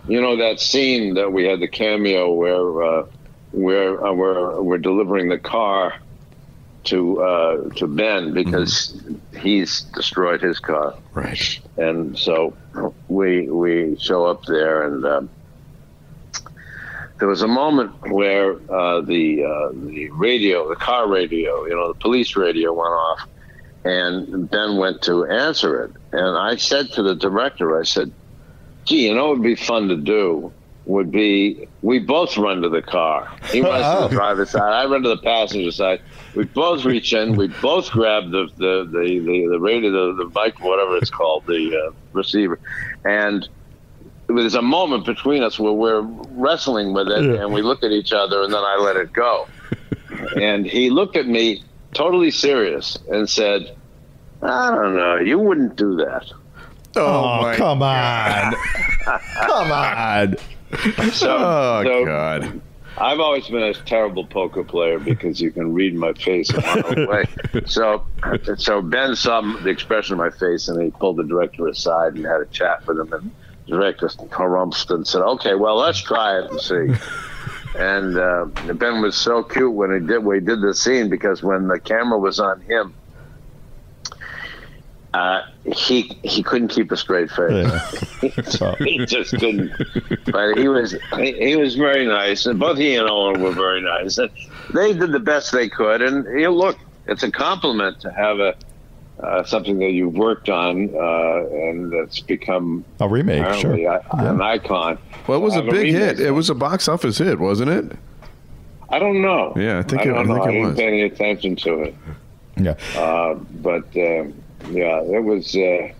you 0.09 0.21
know 0.21 0.37
that 0.37 0.61
scene 0.61 1.15
that 1.15 1.33
we 1.33 1.45
had 1.45 1.61
the 1.61 1.69
cameo 1.69 2.33
where 2.33 2.83
uh, 2.83 3.07
where 3.53 4.05
uh, 4.05 4.13
we're 4.13 4.61
we're 4.63 4.79
delivering 4.79 5.29
the 5.29 5.39
car 5.39 5.95
to 6.85 7.23
uh, 7.23 7.69
to 7.71 7.87
Ben 7.87 8.33
because 8.33 8.93
mm-hmm. 8.93 9.39
he's 9.39 9.83
destroyed 9.83 10.41
his 10.41 10.59
car. 10.59 10.95
Right. 11.13 11.61
And 11.77 12.19
so 12.19 12.57
we 13.09 13.49
we 13.51 13.97
show 13.99 14.27
up 14.27 14.45
there 14.45 14.83
and. 14.83 15.05
Uh, 15.05 15.23
there 17.21 17.29
was 17.29 17.43
a 17.43 17.49
moment 17.49 17.93
where 18.11 18.55
uh, 18.73 19.03
the 19.03 19.45
uh, 19.45 19.71
the 19.75 20.09
radio, 20.11 20.69
the 20.69 20.75
car 20.75 21.07
radio, 21.07 21.67
you 21.67 21.75
know, 21.75 21.93
the 21.93 21.99
police 21.99 22.35
radio 22.35 22.73
went 22.73 22.93
off, 22.93 23.21
and 23.85 24.51
Ben 24.51 24.79
went 24.79 25.03
to 25.03 25.27
answer 25.27 25.85
it. 25.85 25.93
And 26.13 26.39
I 26.39 26.57
said 26.57 26.91
to 26.93 27.03
the 27.03 27.15
director, 27.15 27.79
I 27.79 27.85
said, 27.85 28.11
"Gee, 28.87 29.07
you 29.07 29.15
know, 29.15 29.29
what 29.29 29.39
would 29.39 29.45
be 29.45 29.55
fun 29.55 29.89
to 29.89 29.97
do 29.97 30.51
would 30.87 31.13
be 31.13 31.69
we 31.83 31.99
both 31.99 32.39
run 32.39 32.63
to 32.63 32.71
the 32.71 32.81
car. 32.81 33.31
He 33.53 33.61
runs 33.71 33.85
oh. 33.87 34.03
to 34.03 34.09
the 34.09 34.15
driver's 34.15 34.51
side, 34.51 34.73
I 34.73 34.87
run 34.87 35.03
to 35.03 35.11
the 35.11 35.19
passenger 35.19 35.71
side. 35.73 36.01
We 36.35 36.45
both 36.45 36.87
reach 36.87 37.13
in, 37.13 37.37
we 37.37 37.49
both 37.49 37.91
grab 37.91 38.31
the 38.31 38.49
the 38.57 38.89
the 38.91 39.21
the, 39.21 39.49
the 39.51 39.61
radio, 39.61 39.91
the, 39.91 40.25
the 40.25 40.31
mic, 40.41 40.59
whatever 40.61 40.97
it's 40.97 41.11
called, 41.11 41.45
the 41.47 41.89
uh, 41.89 41.93
receiver, 42.15 42.59
and." 43.05 43.47
There's 44.35 44.55
a 44.55 44.63
moment 44.63 45.07
between 45.07 45.43
us 45.43 45.59
where 45.59 45.73
we're 45.73 46.01
wrestling 46.01 46.93
with 46.93 47.09
it 47.09 47.25
yeah. 47.25 47.43
and 47.43 47.53
we 47.53 47.63
look 47.63 47.83
at 47.83 47.91
each 47.91 48.13
other 48.13 48.43
and 48.43 48.53
then 48.53 48.63
I 48.63 48.77
let 48.77 48.97
it 48.97 49.13
go. 49.13 49.47
and 50.41 50.67
he 50.67 50.91
looked 50.91 51.17
at 51.17 51.27
me 51.27 51.63
totally 51.95 52.31
serious 52.31 52.99
and 53.11 53.29
said, 53.29 53.77
I 54.43 54.71
don't 54.75 54.97
know, 54.97 55.17
you 55.17 55.39
wouldn't 55.39 55.77
do 55.77 55.97
that. 55.97 56.31
Oh, 56.97 57.47
oh 57.47 57.55
come 57.57 57.83
on. 57.83 58.55
come 59.35 59.73
on. 59.73 60.37
So, 61.13 61.37
oh, 61.37 61.83
so 61.85 62.05
God. 62.05 62.61
I've 62.99 63.21
always 63.21 63.49
been 63.49 63.63
a 63.63 63.73
terrible 63.73 64.27
poker 64.27 64.63
player 64.63 64.99
because 64.99 65.41
you 65.41 65.51
can 65.51 65.73
read 65.73 65.95
my 65.95 66.13
face 66.13 66.51
a 66.51 66.61
mile 66.61 66.99
away. 67.05 67.25
So, 67.67 68.05
so 68.57 68.83
Ben 68.83 69.17
saw 69.17 69.41
the 69.41 69.71
expression 69.71 70.15
of 70.15 70.19
my 70.19 70.31
face 70.31 70.69
and 70.69 70.83
he 70.83 70.91
pulled 70.91 71.17
the 71.17 71.25
director 71.25 71.67
aside 71.69 72.15
and 72.15 72.25
had 72.27 72.41
a 72.41 72.47
chat 72.47 72.87
with 72.87 72.99
him. 72.99 73.13
And 73.13 73.31
director 73.71 74.09
harumphed 74.09 74.91
and 74.91 75.07
said, 75.07 75.23
"Okay, 75.23 75.55
well, 75.55 75.77
let's 75.77 76.01
try 76.01 76.39
it 76.39 76.51
and 76.51 76.61
see." 76.61 77.07
and 77.79 78.19
uh, 78.19 78.47
Ben 78.75 79.01
was 79.01 79.17
so 79.17 79.43
cute 79.43 79.73
when 79.73 79.93
he 79.93 80.07
did 80.07 80.19
we 80.19 80.41
did 80.41 80.61
the 80.61 80.75
scene 80.75 81.09
because 81.09 81.43
when 81.43 81.69
the 81.69 81.79
camera 81.79 82.19
was 82.19 82.41
on 82.41 82.61
him, 82.63 82.95
uh, 85.15 85.43
he 85.65 86.03
he 86.23 86.43
couldn't 86.43 86.69
keep 86.69 86.93
a 86.93 86.97
straight 86.97 87.31
face. 87.31 87.51
Yeah. 88.23 88.75
he 88.79 89.05
just 89.07 89.31
couldn't. 89.39 89.73
But 90.27 90.57
he 90.59 90.69
was 90.69 90.95
he, 91.17 91.33
he, 91.33 91.57
was 91.57 91.75
very 91.75 92.07
nice, 92.07 92.47
and 92.47 92.61
both 92.61 92.79
he 92.79 92.95
and 92.95 93.09
Owen 93.09 93.43
were 93.43 93.53
very 93.53 93.83
nice. 93.83 94.19
And 94.19 94.31
they 94.73 94.93
did 94.93 95.13
the 95.13 95.21
best 95.21 95.53
they 95.53 95.69
could. 95.69 96.03
And 96.03 96.25
you 96.39 96.47
know, 96.47 96.55
look, 96.55 96.79
it's 97.07 97.23
a 97.23 97.31
compliment 97.31 98.01
to 98.01 98.13
have 98.13 98.39
a 98.39 98.55
uh, 99.23 99.45
something 99.45 99.79
that 99.79 99.91
you've 99.93 100.15
worked 100.15 100.49
on 100.49 100.95
uh, 100.95 101.47
and 101.51 101.93
that's 101.93 102.21
become 102.21 102.85
a 103.01 103.09
remake, 103.09 103.55
sure, 103.61 103.75
a, 103.75 103.79
yeah. 103.79 104.01
an 104.13 104.41
icon. 104.41 104.99
Well, 105.27 105.39
it 105.39 105.43
was 105.43 105.57
a 105.57 105.63
big 105.63 105.95
a 105.95 105.99
hit. 105.99 106.21
It 106.21 106.33
was 106.33 106.51
a 106.51 106.55
box 106.55 106.89
office 106.89 107.19
hit, 107.19 107.39
wasn't 107.39 107.71
it? 107.71 107.97
I 108.89 108.99
don't 108.99 109.23
know. 109.23 109.53
Yeah, 109.57 109.79
I 109.79 109.83
think 109.83 110.03
I 110.03 110.11
it, 110.11 110.17
I 110.17 110.25
think 110.25 110.41
I 110.41 110.53
didn't 110.53 110.77
pay 110.77 110.87
any 110.87 111.03
attention 111.03 111.57
to 111.57 111.83
it. 111.83 111.95
Yeah, 112.57 112.75
uh, 112.97 113.35
but 113.35 113.85
uh, 113.97 114.25
yeah, 114.71 115.01
it 115.03 115.23
was. 115.25 115.55
Uh, 115.55 115.93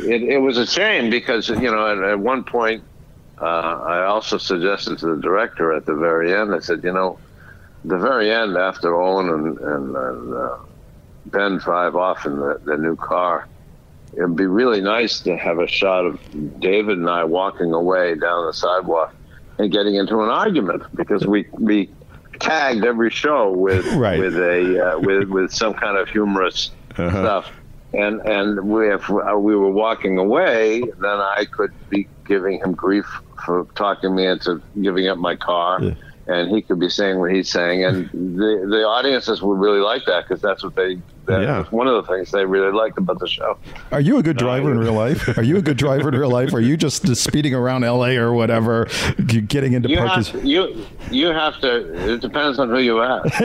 it, 0.00 0.22
it 0.22 0.38
was 0.38 0.56
a 0.56 0.66
shame 0.66 1.10
because 1.10 1.48
you 1.48 1.70
know 1.70 1.86
at, 1.86 1.98
at 2.10 2.18
one 2.18 2.42
point 2.42 2.82
uh, 3.40 3.44
I 3.44 4.04
also 4.04 4.38
suggested 4.38 4.98
to 4.98 5.14
the 5.14 5.22
director 5.22 5.72
at 5.72 5.86
the 5.86 5.94
very 5.94 6.34
end. 6.34 6.54
I 6.54 6.58
said, 6.58 6.82
you 6.82 6.92
know, 6.92 7.18
the 7.84 7.98
very 7.98 8.32
end 8.32 8.56
after 8.56 9.00
Owen 9.00 9.28
and, 9.28 9.58
and, 9.58 9.96
and 9.96 10.34
Ben 11.30 11.58
drive 11.58 11.96
off 11.96 12.26
in 12.26 12.36
the, 12.36 12.60
the 12.64 12.76
new 12.76 12.96
car. 12.96 13.46
It'd 14.14 14.36
be 14.36 14.46
really 14.46 14.80
nice 14.80 15.20
to 15.20 15.36
have 15.36 15.58
a 15.58 15.66
shot 15.66 16.06
of 16.06 16.60
David 16.60 16.98
and 16.98 17.08
I 17.08 17.24
walking 17.24 17.72
away 17.72 18.14
down 18.14 18.46
the 18.46 18.52
sidewalk 18.52 19.14
and 19.58 19.70
getting 19.70 19.96
into 19.96 20.20
an 20.20 20.28
argument 20.28 20.82
because 20.94 21.26
we 21.26 21.46
we 21.52 21.90
tagged 22.40 22.84
every 22.84 23.10
show 23.10 23.50
with 23.50 23.86
right. 23.94 24.18
with 24.18 24.36
a 24.36 24.94
uh, 24.94 24.98
with 25.00 25.28
with 25.28 25.52
some 25.52 25.74
kind 25.74 25.96
of 25.98 26.08
humorous 26.08 26.70
uh-huh. 26.96 27.10
stuff. 27.10 27.52
And 27.92 28.20
and 28.22 28.68
we 28.68 28.92
if 28.92 29.08
we 29.08 29.16
were 29.56 29.70
walking 29.70 30.18
away, 30.18 30.80
then 30.80 31.04
I 31.04 31.46
could 31.50 31.72
be 31.90 32.08
giving 32.26 32.60
him 32.60 32.72
grief 32.72 33.06
for 33.44 33.66
talking 33.74 34.14
me 34.14 34.26
into 34.26 34.62
giving 34.80 35.08
up 35.08 35.18
my 35.18 35.36
car. 35.36 35.82
Yeah 35.82 35.94
and 36.28 36.50
he 36.50 36.60
could 36.60 36.78
be 36.78 36.90
saying 36.90 37.18
what 37.18 37.32
he's 37.32 37.50
saying, 37.50 37.84
and 37.84 38.10
the 38.10 38.66
the 38.68 38.84
audiences 38.84 39.42
would 39.42 39.58
really 39.58 39.80
like 39.80 40.04
that 40.04 40.28
because 40.28 40.42
that's 40.42 40.62
what 40.62 40.76
they 40.76 40.98
That 41.28 41.42
Yeah. 41.42 41.58
was 41.58 41.70
one 41.72 41.86
of 41.86 41.94
the 42.06 42.12
things 42.12 42.30
they 42.30 42.44
really 42.44 42.72
liked 42.72 42.96
about 42.98 43.18
the 43.20 43.28
show. 43.28 43.58
Are 43.92 44.00
you 44.00 44.18
a 44.18 44.22
good 44.22 44.36
driver 44.38 44.70
in 44.72 44.78
real 44.78 44.94
life? 44.94 45.36
Are 45.38 45.42
you 45.42 45.58
a 45.58 45.62
good 45.62 45.76
driver 45.76 46.08
in 46.08 46.14
real 46.18 46.30
life? 46.30 46.52
Are 46.54 46.60
you 46.60 46.76
just, 46.76 47.14
speeding 47.16 47.54
around 47.54 47.84
L.A. 47.84 48.16
or 48.16 48.32
whatever, 48.32 48.86
getting 49.26 49.74
into 49.74 49.88
You 49.90 49.98
parties? 49.98 50.28
have 50.30 50.40
to, 50.42 50.48
you 50.48 50.86
you 51.10 51.26
have 51.28 51.60
to. 51.60 52.12
It 52.14 52.20
depends 52.20 52.58
on 52.58 52.68
who 52.70 52.78
you 52.78 53.00
ask. 53.02 53.40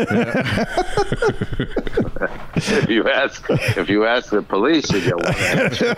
if 2.56 2.90
you 2.90 3.08
ask 3.10 3.46
if 3.78 3.90
you 3.90 4.06
ask 4.06 4.30
the 4.32 4.42
police, 4.42 4.90
you 4.92 5.02
get 5.02 5.16
one 5.16 5.36
answer. 5.36 5.96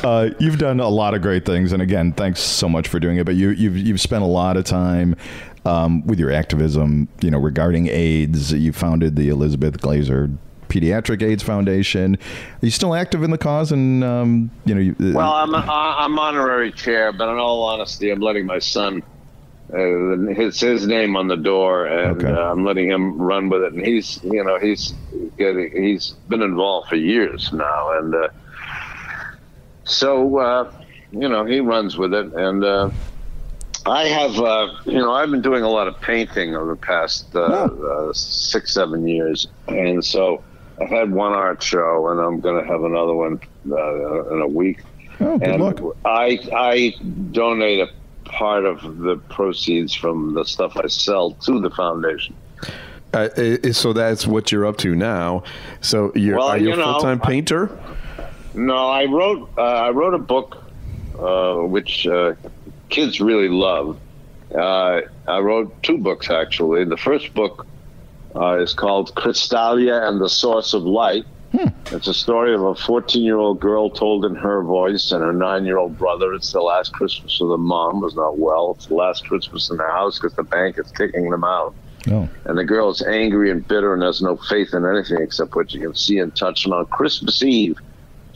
Uh, 0.06 0.30
you've 0.38 0.58
done 0.58 0.78
a 0.80 0.88
lot 0.88 1.14
of 1.14 1.22
great 1.22 1.44
things, 1.44 1.72
and 1.72 1.82
again, 1.82 2.12
thanks 2.12 2.40
so 2.40 2.68
much 2.68 2.86
for 2.88 3.00
doing 3.00 3.16
it. 3.16 3.24
But 3.26 3.34
you, 3.34 3.50
you've 3.50 3.76
you've 3.76 4.00
spent 4.00 4.22
a 4.22 4.26
lot 4.26 4.56
of 4.56 4.64
time 4.64 5.16
um, 5.66 6.06
with 6.06 6.18
your 6.18 6.30
activism, 6.30 7.08
you 7.20 7.30
know, 7.30 7.38
regarding 7.38 7.88
AIDS. 7.88 8.52
You 8.52 8.72
founded 8.72 9.16
the 9.16 9.28
Elizabeth 9.28 9.80
Glaser 9.80 10.30
Pediatric 10.68 11.22
AIDS 11.22 11.42
Foundation. 11.42 12.14
Are 12.16 12.66
you 12.66 12.70
still 12.70 12.94
active 12.94 13.22
in 13.22 13.30
the 13.30 13.38
cause? 13.38 13.72
And 13.72 14.02
um, 14.04 14.50
you 14.64 14.74
know, 14.74 14.80
you, 14.80 14.96
Well, 15.14 15.32
I'm 15.32 15.54
I'm 15.54 16.18
honorary 16.18 16.72
chair, 16.72 17.12
but 17.12 17.28
in 17.28 17.38
all 17.38 17.62
honesty, 17.64 18.10
I'm 18.10 18.20
letting 18.20 18.46
my 18.46 18.58
son. 18.58 19.02
Uh, 19.72 20.32
his 20.32 20.60
his 20.60 20.86
name 20.86 21.16
on 21.16 21.26
the 21.26 21.36
door, 21.36 21.86
and 21.86 22.22
Okay. 22.22 22.30
uh, 22.32 22.52
I'm 22.52 22.64
letting 22.64 22.88
him 22.88 23.20
run 23.20 23.48
with 23.48 23.62
it. 23.64 23.72
And 23.72 23.84
he's, 23.84 24.20
you 24.22 24.44
know, 24.44 24.60
he's 24.60 24.94
getting, 25.36 25.72
he's 25.82 26.10
been 26.28 26.42
involved 26.42 26.88
for 26.88 26.94
years 26.94 27.52
now, 27.52 27.98
and 27.98 28.14
uh, 28.14 28.28
so 29.82 30.38
uh, 30.38 30.72
you 31.10 31.28
know 31.28 31.44
he 31.44 31.58
runs 31.58 31.96
with 31.96 32.14
it. 32.14 32.32
And 32.34 32.62
uh, 32.64 32.90
I 33.86 34.04
have, 34.06 34.38
uh, 34.38 34.68
you 34.84 34.94
know, 34.98 35.12
I've 35.12 35.30
been 35.30 35.42
doing 35.42 35.62
a 35.62 35.68
lot 35.68 35.86
of 35.86 36.00
painting 36.00 36.56
over 36.56 36.74
the 36.74 36.80
past 36.80 37.34
uh, 37.36 37.40
uh, 37.40 38.12
six, 38.12 38.74
seven 38.74 39.06
years, 39.06 39.46
and 39.68 40.04
so 40.04 40.42
I've 40.80 40.88
had 40.88 41.12
one 41.12 41.32
art 41.32 41.62
show, 41.62 42.08
and 42.08 42.20
I'm 42.20 42.40
going 42.40 42.60
to 42.62 42.68
have 42.70 42.82
another 42.82 43.14
one 43.14 43.40
uh, 43.70 44.34
in 44.34 44.42
a 44.42 44.48
week. 44.48 44.80
oh, 45.20 45.38
good 45.38 45.48
and 45.48 45.62
luck. 45.62 45.96
I 46.04 46.40
I 46.52 46.94
donate 47.30 47.80
a 47.88 48.28
part 48.28 48.64
of 48.64 48.98
the 48.98 49.16
proceeds 49.30 49.94
from 49.94 50.34
the 50.34 50.44
stuff 50.44 50.76
I 50.76 50.88
sell 50.88 51.30
to 51.32 51.60
the 51.60 51.70
foundation. 51.70 52.34
Uh, 53.14 53.28
so 53.72 53.92
that's 53.92 54.26
what 54.26 54.50
you're 54.50 54.66
up 54.66 54.76
to 54.78 54.94
now. 54.96 55.44
So 55.80 56.10
you're 56.14 56.36
Well, 56.36 56.48
are 56.48 56.58
you, 56.58 56.68
you 56.74 56.80
a 56.80 56.84
full 56.84 57.00
time 57.00 57.20
I- 57.22 57.26
painter? 57.26 57.78
No, 58.52 58.88
I 58.88 59.04
wrote 59.04 59.48
uh, 59.56 59.60
I 59.62 59.90
wrote 59.90 60.14
a 60.14 60.18
book 60.18 60.56
uh, 61.18 61.56
which 61.56 62.06
uh, 62.06 62.34
kids 62.88 63.20
really 63.20 63.48
love. 63.48 63.98
Uh, 64.54 65.00
I 65.26 65.38
wrote 65.40 65.82
two 65.82 65.98
books 65.98 66.30
actually. 66.30 66.84
The 66.84 66.96
first 66.96 67.34
book 67.34 67.66
uh, 68.34 68.58
is 68.58 68.74
called 68.74 69.14
Crystalia 69.14 70.08
and 70.08 70.20
the 70.20 70.28
Source 70.28 70.74
of 70.74 70.82
Light. 70.82 71.24
It's 71.90 72.06
a 72.06 72.14
story 72.14 72.54
of 72.54 72.62
a 72.62 72.74
14 72.74 73.22
year 73.22 73.38
old 73.38 73.60
girl 73.60 73.88
told 73.88 74.24
in 74.24 74.34
her 74.34 74.62
voice 74.62 75.12
and 75.12 75.22
her 75.22 75.32
nine 75.32 75.64
year 75.64 75.78
old 75.78 75.96
brother. 75.96 76.34
It's 76.34 76.52
the 76.52 76.60
last 76.60 76.92
Christmas 76.92 77.40
of 77.40 77.48
the 77.48 77.56
mom 77.58 78.00
was 78.00 78.14
not 78.14 78.38
well. 78.38 78.74
It's 78.76 78.86
the 78.86 78.94
last 78.94 79.26
Christmas 79.26 79.70
in 79.70 79.78
the 79.78 79.84
house 79.84 80.18
because 80.18 80.34
the 80.34 80.42
bank 80.42 80.78
is 80.78 80.90
kicking 80.92 81.30
them 81.30 81.44
out. 81.44 81.74
Oh, 82.08 82.28
And 82.44 82.56
the 82.56 82.64
girl 82.64 82.90
is 82.90 83.02
angry 83.02 83.50
and 83.50 83.66
bitter 83.66 83.94
and 83.94 84.02
has 84.02 84.22
no 84.22 84.36
faith 84.36 84.74
in 84.74 84.84
anything 84.84 85.18
except 85.20 85.56
what 85.56 85.72
you 85.72 85.80
can 85.80 85.94
see 85.94 86.18
and 86.18 86.34
touch. 86.36 86.64
And 86.64 86.74
on 86.74 86.86
Christmas 86.86 87.42
Eve, 87.42 87.78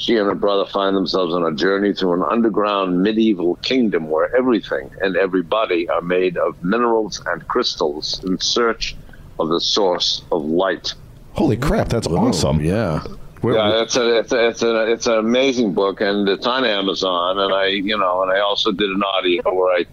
she 0.01 0.17
and 0.17 0.27
her 0.27 0.35
brother 0.35 0.65
find 0.65 0.97
themselves 0.97 1.35
on 1.35 1.45
a 1.45 1.53
journey 1.55 1.93
through 1.93 2.15
an 2.15 2.23
underground 2.23 3.03
medieval 3.03 3.57
kingdom 3.57 4.09
where 4.09 4.35
everything 4.35 4.91
and 5.03 5.15
everybody 5.15 5.87
are 5.91 6.01
made 6.01 6.39
of 6.39 6.57
minerals 6.65 7.23
and 7.27 7.47
crystals 7.49 8.19
in 8.25 8.39
search 8.41 8.97
of 9.39 9.51
the 9.51 9.61
source 9.61 10.23
of 10.33 10.43
light. 10.43 10.95
holy 11.35 11.57
crap! 11.59 11.89
That's 11.91 12.07
awesome. 12.07 12.63
Yeah. 12.63 13.03
Where- 13.43 13.57
Yeah, 13.57 13.83
it's 13.83 13.97
a, 13.97 14.19
it's 14.19 14.33
a, 14.33 14.49
it's 14.49 14.63
a, 14.63 14.91
it's 14.93 15.07
an 15.07 15.19
amazing 15.19 15.75
book, 15.75 16.01
and 16.01 16.27
it's 16.31 16.47
on 16.47 16.65
Amazon. 16.65 17.39
And 17.39 17.53
I, 17.53 17.67
you 17.67 17.99
know, 17.99 18.23
and 18.23 18.33
I 18.33 18.41
also 18.41 18.73
did 18.73 18.89
an 18.89 19.03
audio 19.03 19.43
where 19.55 19.75
I 19.81 19.85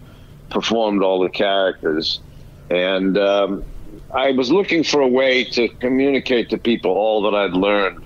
performed 0.50 1.02
all 1.02 1.20
the 1.20 1.28
characters, 1.28 2.20
and 2.70 3.18
um, 3.18 3.62
I 4.14 4.30
was 4.32 4.50
looking 4.50 4.84
for 4.84 5.02
a 5.02 5.08
way 5.08 5.44
to 5.44 5.68
communicate 5.68 6.48
to 6.50 6.56
people 6.58 6.92
all 6.92 7.22
that 7.30 7.34
I'd 7.34 7.52
learned 7.52 8.04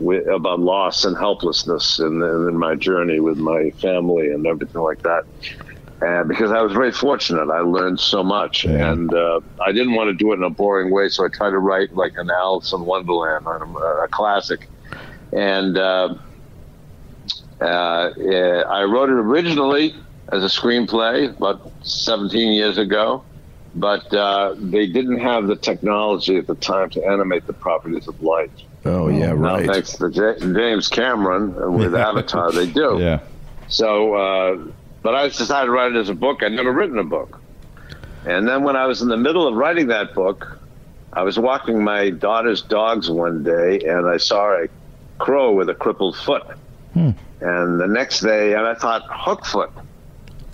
with, 0.00 0.26
about 0.28 0.60
loss 0.60 1.04
and 1.04 1.16
helplessness 1.16 2.00
in, 2.00 2.22
in 2.22 2.58
my 2.58 2.74
journey 2.74 3.20
with 3.20 3.38
my 3.38 3.70
family 3.80 4.28
and 4.30 4.46
everything 4.46 4.82
like 4.82 5.02
that. 5.02 5.24
And 6.02 6.28
because 6.28 6.50
I 6.50 6.62
was 6.62 6.72
very 6.72 6.92
fortunate, 6.92 7.50
I 7.50 7.60
learned 7.60 8.00
so 8.00 8.24
much, 8.24 8.64
Yeah. 8.64 8.92
and 8.92 9.12
uh, 9.14 9.40
I 9.64 9.72
didn't 9.72 9.94
want 9.94 10.08
to 10.08 10.14
do 10.14 10.32
it 10.32 10.36
in 10.36 10.44
a 10.44 10.50
boring 10.50 10.90
way, 10.90 11.08
so 11.08 11.24
I 11.24 11.28
tried 11.28 11.50
to 11.50 11.58
write 11.58 11.92
like 11.92 12.14
an 12.16 12.30
Alice 12.30 12.72
in 12.72 12.80
Wonderland, 12.84 13.46
a, 13.46 13.50
a 14.04 14.08
classic 14.10 14.68
and 15.32 15.78
uh, 15.78 16.14
uh, 17.60 18.10
I 18.16 18.84
wrote 18.84 19.10
it 19.10 19.14
originally 19.14 19.94
as 20.32 20.42
a 20.42 20.46
screenplay 20.48 21.36
about 21.36 21.72
17 21.82 22.52
years 22.52 22.78
ago, 22.78 23.26
but 23.74 24.12
uh, 24.12 24.54
they 24.58 24.86
didn't 24.86 25.20
have 25.20 25.46
the 25.46 25.56
technology 25.56 26.36
at 26.36 26.46
the 26.46 26.56
time 26.56 26.90
to 26.90 27.04
animate 27.06 27.46
the 27.46 27.52
properties 27.54 28.08
of 28.08 28.20
light. 28.20 28.52
Oh 28.84 29.08
yeah, 29.08 29.28
Now, 29.28 29.34
right. 29.34 29.66
thanks 29.66 29.92
to 29.96 30.10
James 30.10 30.88
Cameron 30.88 31.72
with 31.74 31.94
Avatar, 32.08 32.52
they 32.52 32.66
do. 32.66 32.98
Yeah. 33.00 33.20
So, 33.68 34.14
uh, 34.14 34.58
but 35.02 35.14
I 35.14 35.28
decided 35.28 35.66
to 35.66 35.70
write 35.72 35.92
it 35.92 35.98
as 35.98 36.08
a 36.08 36.14
book. 36.14 36.42
I'd 36.42 36.52
never 36.52 36.72
written 36.72 36.98
a 36.98 37.04
book. 37.04 37.40
And 38.26 38.46
then 38.46 38.64
when 38.64 38.76
I 38.76 38.86
was 38.86 39.00
in 39.00 39.08
the 39.08 39.16
middle 39.16 39.46
of 39.46 39.54
writing 39.54 39.86
that 39.88 40.14
book, 40.14 40.58
I 41.12 41.22
was 41.22 41.38
walking 41.38 41.82
my 41.82 42.10
daughter's 42.10 42.62
dogs 42.62 43.10
one 43.10 43.42
day 43.42 43.80
and 43.80 44.06
I 44.06 44.18
saw 44.18 44.52
a 44.62 44.68
crow 45.18 45.52
with 45.52 45.68
a 45.68 45.74
crippled 45.74 46.16
foot. 46.16 46.42
And 47.40 47.80
the 47.80 47.86
next 47.86 48.20
day, 48.20 48.52
and 48.54 48.66
I 48.66 48.74
thought, 48.74 49.08
Hookfoot. 49.08 49.70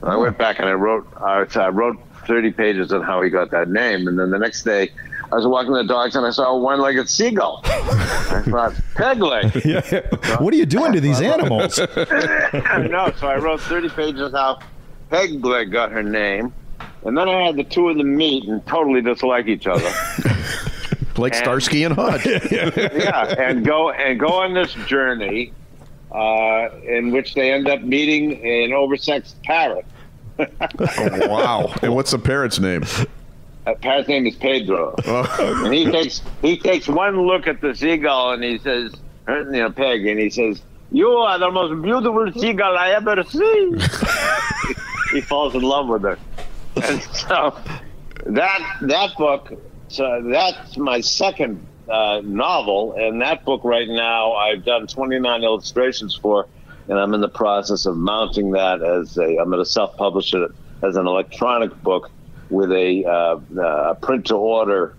And 0.03 0.11
I 0.11 0.17
went 0.17 0.39
back 0.39 0.59
and 0.61 0.69
I 0.69 0.73
wrote, 0.73 1.07
I 1.17 1.45
I 1.57 1.69
wrote 1.69 1.99
30 2.27 2.53
pages 2.53 2.93
on 2.93 3.03
how 3.03 3.23
he 3.23 3.31
got 3.31 3.51
that 3.51 3.69
name. 3.69 4.07
And 4.07 4.19
then 4.19 4.31
the 4.31 4.39
next 4.39 4.63
day, 4.63 4.91
I 5.33 5.35
was 5.35 5.47
walking 5.47 5.73
the 5.73 5.83
dogs 5.85 6.15
and 6.15 6.25
I 6.25 6.31
saw 6.31 6.53
a 6.53 6.59
one-legged 6.59 7.09
seagull. 7.09 7.61
I 7.65 8.43
thought, 8.47 8.75
peg 8.95 9.21
leg. 9.21 9.53
Yeah. 9.65 10.37
What 10.39 10.55
are 10.55 10.57
you 10.57 10.67
doing 10.67 10.93
to 10.93 11.01
these 11.01 11.21
animals? 11.21 11.79
I 11.97 12.87
know. 12.89 13.13
So 13.19 13.27
I 13.27 13.37
wrote 13.37 13.61
30 13.61 13.89
pages 13.91 14.33
how 14.33 14.61
Pegleg 15.11 15.73
got 15.73 15.91
her 15.91 16.03
name. 16.03 16.53
And 17.05 17.17
then 17.17 17.29
I 17.29 17.43
had 17.47 17.57
the 17.57 17.65
two 17.65 17.89
of 17.89 17.97
them 17.97 18.17
meet 18.17 18.45
and 18.49 18.65
totally 18.67 19.01
dislike 19.03 19.47
each 19.49 19.67
other. 19.67 19.91
like 21.17 21.35
Starsky 21.35 21.85
and 21.85 21.95
Hutch. 21.95 22.27
yeah, 22.51 23.35
and 23.39 23.65
go 23.65 23.91
and 23.91 24.19
go 24.21 24.29
on 24.29 24.55
this 24.55 24.73
journey 24.87 25.53
uh, 26.13 26.69
in 26.85 27.11
which 27.11 27.35
they 27.35 27.53
end 27.53 27.69
up 27.69 27.83
meeting 27.83 28.33
an 28.35 28.71
oversexed 28.71 29.35
parrot. 29.45 29.87
wow. 31.29 31.73
And 31.83 31.95
what's 31.95 32.11
the 32.13 32.19
parrot's 32.19 32.61
name? 32.61 32.85
That 33.67 33.81
parrot's 33.81 34.07
name 34.07 34.29
is 34.29 34.37
Pedro, 34.37 34.95
and 35.05 35.75
he 35.75 35.91
takes 35.91 36.23
he 36.41 36.57
takes 36.57 36.87
one 36.87 37.27
look 37.27 37.49
at 37.49 37.61
the 37.61 37.75
seagull 37.75 38.31
and 38.31 38.45
he 38.45 38.59
says, 38.59 38.95
you 39.27 39.45
know, 39.45 39.71
Peg, 39.73 40.07
and 40.07 40.21
he 40.21 40.31
says, 40.31 40.63
"You 40.93 41.09
are 41.09 41.37
the 41.37 41.51
most 41.51 41.83
beautiful 41.83 42.31
seagull 42.41 42.79
I 42.79 42.91
ever 42.91 43.25
seen." 43.25 43.81
he 45.13 45.21
falls 45.21 45.57
in 45.57 45.63
love 45.63 45.89
with 45.89 46.03
her, 46.03 46.17
and 46.77 47.03
so 47.03 47.59
that 48.27 48.77
that 48.83 49.17
book, 49.17 49.53
so 49.89 50.23
that's 50.25 50.77
my 50.77 51.01
second 51.01 51.67
uh, 51.89 52.21
novel, 52.23 52.93
and 52.93 53.21
that 53.21 53.45
book 53.45 53.65
right 53.65 53.89
now 53.89 54.35
I've 54.35 54.65
done 54.65 54.87
29 54.87 55.43
illustrations 55.43 56.15
for, 56.15 56.47
and 56.89 57.01
I'm 57.01 57.15
in 57.15 57.21
the 57.21 57.29
process 57.29 57.85
of 57.85 57.97
mounting 57.97 58.53
that 58.53 58.81
as 58.81 59.19
a. 59.19 59.41
I'm 59.41 59.51
going 59.51 59.59
to 59.59 59.65
self-publish 59.65 60.35
it 60.35 60.53
as 60.83 60.95
an 60.95 61.09
electronic 61.09 61.83
book 61.83 62.13
with 62.51 62.73
a, 62.73 63.05
uh, 63.05 63.61
uh, 63.61 63.95
print 63.95 64.27
to 64.27 64.37
order 64.37 64.97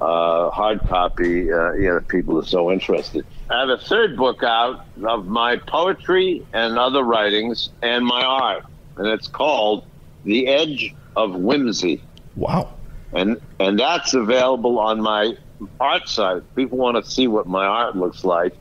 uh, 0.00 0.50
hard 0.50 0.84
copy. 0.86 1.52
Uh, 1.52 1.72
you 1.72 1.88
know, 1.88 1.96
if 1.96 2.08
people 2.08 2.38
are 2.38 2.46
so 2.46 2.70
interested. 2.70 3.24
I 3.50 3.60
have 3.60 3.68
a 3.68 3.78
third 3.78 4.16
book 4.16 4.42
out 4.42 4.86
of 5.04 5.26
my 5.26 5.56
poetry 5.66 6.46
and 6.52 6.78
other 6.78 7.02
writings 7.02 7.70
and 7.82 8.06
my 8.06 8.22
art, 8.22 8.64
and 8.96 9.06
it's 9.08 9.28
called 9.28 9.86
"The 10.24 10.48
Edge 10.48 10.96
of 11.16 11.34
Whimsy." 11.34 12.04
Wow. 12.36 12.78
and 13.12 13.40
and 13.58 13.78
that's 13.78 14.14
available 14.14 14.78
on 14.78 15.00
my 15.00 15.34
art 15.80 16.08
site. 16.08 16.38
If 16.38 16.54
people 16.54 16.78
want 16.78 17.04
to 17.04 17.10
see 17.10 17.26
what 17.26 17.46
my 17.46 17.66
art 17.66 17.96
looks 17.96 18.24
like. 18.24 18.54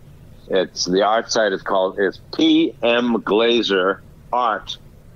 It's 0.52 0.86
the 0.86 1.04
art 1.04 1.32
site 1.32 1.54
is 1.54 1.62
called 1.62 2.00
it's 2.00 2.20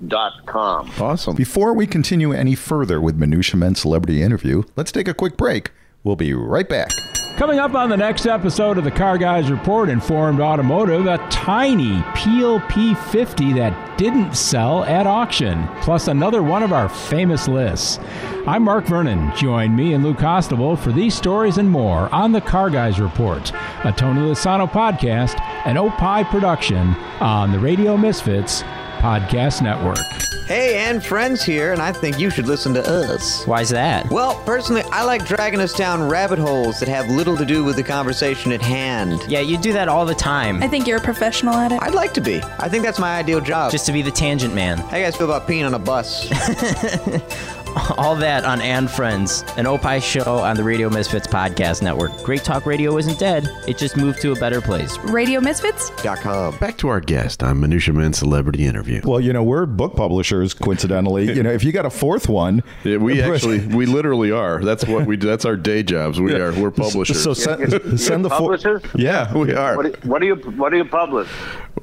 pmglaserart.com. 0.08 0.92
Awesome. 1.00 1.36
Before 1.36 1.74
we 1.74 1.88
continue 1.88 2.32
any 2.32 2.56
further 2.56 3.02
with 3.02 3.18
Minutia 3.18 3.58
Men 3.58 3.76
Celebrity 3.76 4.22
Interview, 4.22 4.63
let's 4.76 4.92
take 4.92 5.08
a 5.08 5.13
quick 5.13 5.38
break. 5.38 5.72
We'll 6.04 6.16
be 6.16 6.34
right 6.34 6.68
back. 6.68 6.89
Coming 7.38 7.58
up 7.58 7.74
on 7.74 7.89
the 7.89 7.98
next 7.98 8.28
episode 8.28 8.78
of 8.78 8.84
the 8.84 8.92
Car 8.92 9.18
Guys 9.18 9.50
Report 9.50 9.89
Informed 9.89 10.39
Automotive, 10.39 11.08
a 11.08 11.18
tiny 11.30 12.04
Peel 12.13 12.60
P50 12.60 13.56
that 13.56 13.98
didn't 13.98 14.36
sell 14.36 14.84
at 14.84 15.08
auction, 15.08 15.68
plus 15.82 16.08
another 16.08 16.44
one 16.44 16.62
of 16.62 16.72
our 16.72 16.88
famous 16.88 17.48
lists. 17.48 18.00
I'm 18.46 18.62
Mark 18.63 18.86
Vernon. 18.86 19.36
Join 19.36 19.76
me 19.76 19.94
and 19.94 20.04
Lou 20.04 20.13
Costable 20.13 20.78
for 20.78 20.92
these 20.92 21.16
stories 21.16 21.58
and 21.58 21.68
more 21.68 22.13
on 22.13 22.34
the 22.34 22.42
Car 22.42 22.70
Guys 22.70 23.00
Report, 23.00 23.52
a 23.84 23.92
Tony 23.92 24.22
Lasano 24.22 24.70
podcast, 24.70 25.42
an 25.66 25.78
Opie 25.78 26.30
production 26.30 26.89
on 27.20 27.52
the 27.52 27.60
Radio 27.60 27.98
Misfits 27.98 28.63
Podcast 29.04 29.62
Network. 29.62 29.98
Hey, 30.46 30.78
and 30.78 31.04
friends 31.04 31.44
here, 31.44 31.74
and 31.74 31.82
I 31.82 31.92
think 31.92 32.20
you 32.20 32.30
should 32.30 32.48
listen 32.48 32.74
to 32.76 32.89
us. 32.89 33.46
Why's 33.46 33.70
that? 33.72 34.10
Well, 34.10 34.42
personally, 34.46 34.82
I 34.94 35.04
like 35.04 35.26
dragging 35.26 35.60
us 35.60 35.74
down 35.74 36.08
rabbit 36.08 36.39
holes 36.39 36.80
that 36.80 36.88
have 36.88 37.10
little 37.10 37.36
to 37.36 37.44
do 37.46 37.66
with 37.66 37.76
the 37.76 37.84
conversation 37.84 38.54
at 38.54 38.62
hand. 38.62 39.22
Yeah, 39.28 39.42
you 39.42 39.58
do 39.58 39.74
that 39.74 39.89
all 39.89 40.06
the 40.06 40.16
time. 40.16 40.63
I 40.63 40.70
think 40.70 40.88
you're 40.88 41.00
a 41.00 41.02
professional 41.02 41.54
at 41.56 41.74
it. 41.74 41.82
I'd 41.82 41.94
like 41.94 42.13
to 42.13 42.22
be. 42.22 42.42
I 42.60 42.70
think 42.70 42.86
that's 42.86 42.98
my 42.98 43.18
ideal 43.18 43.42
job. 43.42 43.74
Just 43.74 43.86
to 43.88 43.92
be 43.92 44.02
the 44.02 44.12
tangent 44.12 44.56
man. 44.56 44.78
How 44.78 44.96
you 44.96 45.04
guys 45.04 45.18
feel 45.18 45.30
about 45.30 45.50
peeing 45.50 45.66
on 45.66 45.74
a 45.74 45.80
bus? 45.80 46.30
all 47.98 48.16
that 48.16 48.46
on 48.46 48.62
And 48.62 48.90
Friends, 48.90 49.44
an 49.58 49.66
Opie 49.66 50.00
show 50.00 50.38
on 50.38 50.56
the 50.56 50.64
Radio 50.64 50.90
Misfits 50.90 51.26
Podcast 51.26 51.82
Network. 51.82 52.16
Great 52.24 52.44
Talk 52.44 52.66
Radio 52.66 52.98
isn't 52.98 53.18
dead, 53.18 53.50
it 53.68 53.78
just 53.78 53.98
moved 53.98 54.22
to 54.22 54.32
a 54.32 54.36
better 54.36 54.62
place. 54.62 54.98
RadioMisfits.com. 54.98 56.58
Back 56.58 56.78
to 56.78 56.88
our 56.90 57.00
guest 57.00 57.42
on 57.42 57.60
Minutia 57.60 57.94
Men 57.94 58.14
Celebrity 58.14 58.66
Interview. 58.66 59.02
Well, 59.04 59.20
you 59.20 59.34
know, 59.34 59.44
we're 59.44 59.66
book 59.66 59.96
publishers, 59.96 60.54
coincidentally. 60.54 61.26
you 61.36 61.42
know, 61.42 61.52
if 61.52 61.64
you 61.64 61.72
got 61.72 61.86
a 61.86 61.90
fourth 61.90 62.30
one. 62.30 62.64
Yeah, 62.84 62.98
we 62.98 63.22
actually, 63.24 63.66
we 63.68 63.86
literally 63.86 64.32
are. 64.32 64.64
That's 64.64 64.86
what 64.86 65.06
we 65.08 65.18
do. 65.18 65.28
That's 65.28 65.46
our 65.46 65.56
day 65.56 65.84
jobs. 65.84 66.22
We 66.22 66.34
are, 66.34 66.54
we're 66.54 66.72
publishers. 66.72 67.24
So 67.24 67.34
send, 67.34 68.00
send 68.00 68.24
the 68.24 68.30
publishers? 68.30 68.84
Yeah, 68.96 69.36
we 69.36 69.54
are. 69.54 69.76
What 69.76 70.02
do, 70.02 70.08
what 70.08 70.20
do 70.20 70.28
you 70.28 70.36
What 70.36 70.70
do 70.70 70.78
you 70.78 70.86
publish? 70.86 71.30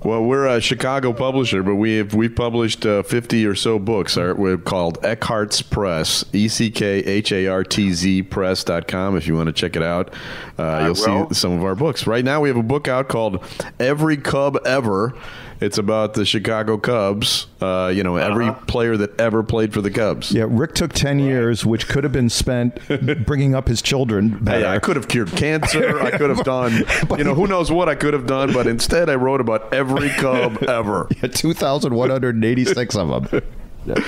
Well, 0.03 0.25
we're 0.25 0.47
a 0.47 0.61
Chicago 0.61 1.13
publisher, 1.13 1.63
but 1.63 1.75
we 1.75 1.97
have 1.97 2.15
we've 2.15 2.35
published 2.35 2.87
uh, 2.87 3.03
fifty 3.03 3.45
or 3.45 3.55
so 3.55 3.79
books. 3.79 4.17
Our, 4.17 4.35
we're 4.35 4.57
called 4.57 5.01
Eckhartz 5.03 5.69
Press, 5.81 6.27
E 6.35 6.47
C 6.47 6.71
K 6.71 6.99
H 6.99 7.33
A 7.33 7.47
R 7.47 7.65
T 7.65 7.91
Z 7.93 8.25
Press.com. 8.25 9.17
If 9.17 9.27
you 9.27 9.35
want 9.35 9.47
to 9.47 9.53
check 9.55 9.77
it 9.77 9.83
out, 9.83 10.13
uh, 10.59 10.83
you'll 10.85 10.95
see 10.95 11.25
some 11.33 11.53
of 11.53 11.65
our 11.65 11.75
books. 11.75 12.07
Right 12.07 12.23
now, 12.23 12.43
we 12.43 12.51
have 12.51 12.59
a 12.59 12.63
book 12.63 12.87
out 12.87 13.09
called 13.09 13.43
Every 13.79 14.19
Cub 14.19 14.59
Ever. 14.67 15.15
It's 15.59 15.79
about 15.79 16.13
the 16.15 16.25
Chicago 16.27 16.77
Cubs. 16.79 17.47
Uh, 17.63 17.91
you 17.95 18.03
know, 18.03 18.17
every 18.17 18.47
Uh-huh. 18.49 18.61
player 18.67 18.97
that 18.99 19.19
ever 19.21 19.43
played 19.43 19.73
for 19.75 19.81
the 19.83 19.91
Cubs. 19.91 20.33
Yeah, 20.33 20.45
Rick 20.49 20.75
took 20.75 20.93
10 20.93 21.19
years, 21.19 21.65
which 21.67 21.87
could 21.89 22.03
have 22.05 22.13
been 22.13 22.29
spent 22.31 22.79
bringing 23.27 23.55
up 23.55 23.67
his 23.69 23.81
children 23.83 24.39
better. 24.41 24.59
Hey, 24.61 24.67
I 24.67 24.79
could 24.81 24.97
have 24.97 25.09
cured 25.09 25.31
cancer. 25.33 25.99
I 26.01 26.11
could 26.13 26.29
have 26.31 26.45
done, 26.45 26.85
you 27.17 27.25
know, 27.25 27.35
who 27.35 27.47
knows 27.47 27.71
what 27.73 27.89
I 27.91 27.95
could 27.95 28.13
have 28.15 28.27
done, 28.27 28.53
but 28.55 28.67
instead 28.67 29.09
I 29.11 29.15
wrote 29.17 29.41
about 29.43 29.73
every 29.75 30.09
Cub 30.11 30.63
ever. 30.69 31.09
2,186 31.23 32.97
of 32.97 33.31
them. 33.31 33.43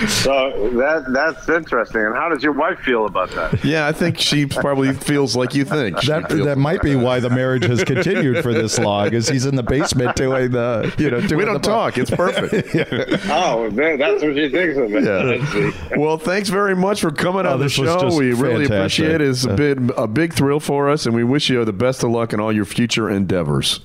So 0.07 0.69
that 0.75 1.05
that's 1.11 1.49
interesting. 1.49 2.01
And 2.01 2.15
how 2.15 2.29
does 2.29 2.43
your 2.43 2.53
wife 2.53 2.79
feel 2.79 3.05
about 3.07 3.31
that? 3.31 3.63
Yeah, 3.65 3.87
I 3.87 3.91
think 3.91 4.19
she 4.19 4.45
probably 4.45 4.93
feels 4.93 5.35
like 5.35 5.55
you 5.55 5.65
think. 5.65 5.99
That, 6.03 6.29
that 6.29 6.57
might 6.57 6.81
be 6.81 6.95
why 6.95 7.19
the 7.19 7.29
marriage 7.29 7.65
has 7.65 7.83
continued 7.83 8.43
for 8.43 8.53
this 8.53 8.77
long, 8.77 9.13
is 9.13 9.27
he's 9.27 9.45
in 9.45 9.55
the 9.55 9.63
basement 9.63 10.15
doing 10.15 10.51
the, 10.51 10.93
you 10.99 11.09
know, 11.09 11.19
doing 11.21 11.39
We 11.39 11.45
the 11.45 11.51
don't 11.53 11.63
talk. 11.63 11.97
It's 11.97 12.11
perfect. 12.11 12.69
oh, 13.29 13.69
man, 13.71 13.97
that's 13.97 14.21
what 14.23 14.35
she 14.35 14.49
thinks 14.49 14.77
of 14.77 14.93
it. 14.93 15.03
Yeah. 15.03 15.97
Well, 15.97 16.17
thanks 16.17 16.49
very 16.49 16.75
much 16.75 17.01
for 17.01 17.11
coming 17.11 17.45
Oh, 17.45 17.53
on 17.53 17.59
the 17.59 17.69
show. 17.69 18.15
We 18.15 18.33
really 18.33 18.67
fantastic. 18.67 19.05
appreciate 19.05 19.21
it. 19.21 19.29
It's 19.29 19.43
a 19.45 19.55
big, 19.55 19.91
a 19.97 20.07
big 20.07 20.33
thrill 20.33 20.59
for 20.59 20.89
us, 20.89 21.05
and 21.05 21.15
we 21.15 21.23
wish 21.23 21.49
you 21.49 21.65
the 21.65 21.73
best 21.73 22.03
of 22.03 22.11
luck 22.11 22.31
in 22.33 22.39
all 22.39 22.53
your 22.53 22.65
future 22.65 23.09
endeavors. 23.09 23.79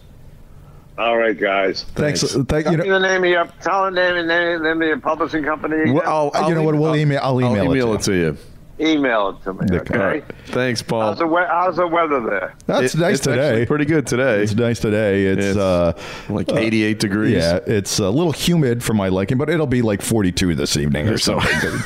All 0.99 1.17
right, 1.17 1.39
guys. 1.39 1.85
Thanks. 1.95 2.23
Thank 2.23 2.49
Tell 2.49 2.73
you. 2.73 2.79
me 2.79 2.89
Know, 2.89 2.99
the 2.99 3.07
name 3.09 3.23
of 3.23 3.31
your 3.31 3.47
tell 3.63 3.85
the 3.85 3.91
name 3.93 4.17
and 4.17 4.27
name, 4.27 4.63
name 4.65 4.83
of 4.83 4.89
your 4.89 4.99
publishing 4.99 5.45
company. 5.45 5.93
Well, 5.93 6.33
I'll, 6.35 6.49
You 6.49 6.57
know 6.57 6.63
what, 6.65 6.75
we'll 6.75 6.97
email- 6.97 7.21
I'll 7.23 7.41
email 7.41 7.73
it 7.73 7.81
to 7.81 7.93
it 7.95 8.01
to 8.03 8.13
you. 8.15 8.37
Email 8.81 9.31
it 9.31 9.43
to 9.45 9.53
me. 9.55 9.61
Okay. 9.65 9.77
Okay. 9.79 9.99
All 9.99 10.07
right. 10.07 10.25
Thanks, 10.47 10.83
Paul. 10.83 11.01
How's 11.03 11.19
the 11.19 11.27
we- 11.27 11.41
How's 11.47 11.77
the 11.77 11.87
weather 11.89 12.21
there? 12.21 12.55
that's 12.67 12.95
It- 12.95 12.99
nice 13.01 13.17
it's 13.17 13.25
today. 13.27 13.67
Pretty 13.67 13.85
good 13.85 14.07
today. 14.07 14.43
It's 14.43 14.55
nice 14.55 14.79
today. 14.79 15.25
It's, 15.27 15.45
It's 15.47 15.59
uh, 15.59 15.93
like 16.29 16.53
88 16.53 17.01
degrees. 17.01 17.35
yeah, 17.35 17.59
it's 17.67 17.99
a 17.99 18.09
little 18.09 18.33
humid 18.33 18.83
for 18.85 18.95
my 18.95 19.09
liking, 19.09 19.37
but 19.39 19.51
it'll 19.51 19.67
be 19.67 19.83
like 19.83 20.01
42 20.03 20.55
this 20.55 20.77
evening 20.77 21.09
or 21.09 21.19
So- 21.19 21.41
something. 21.41 21.81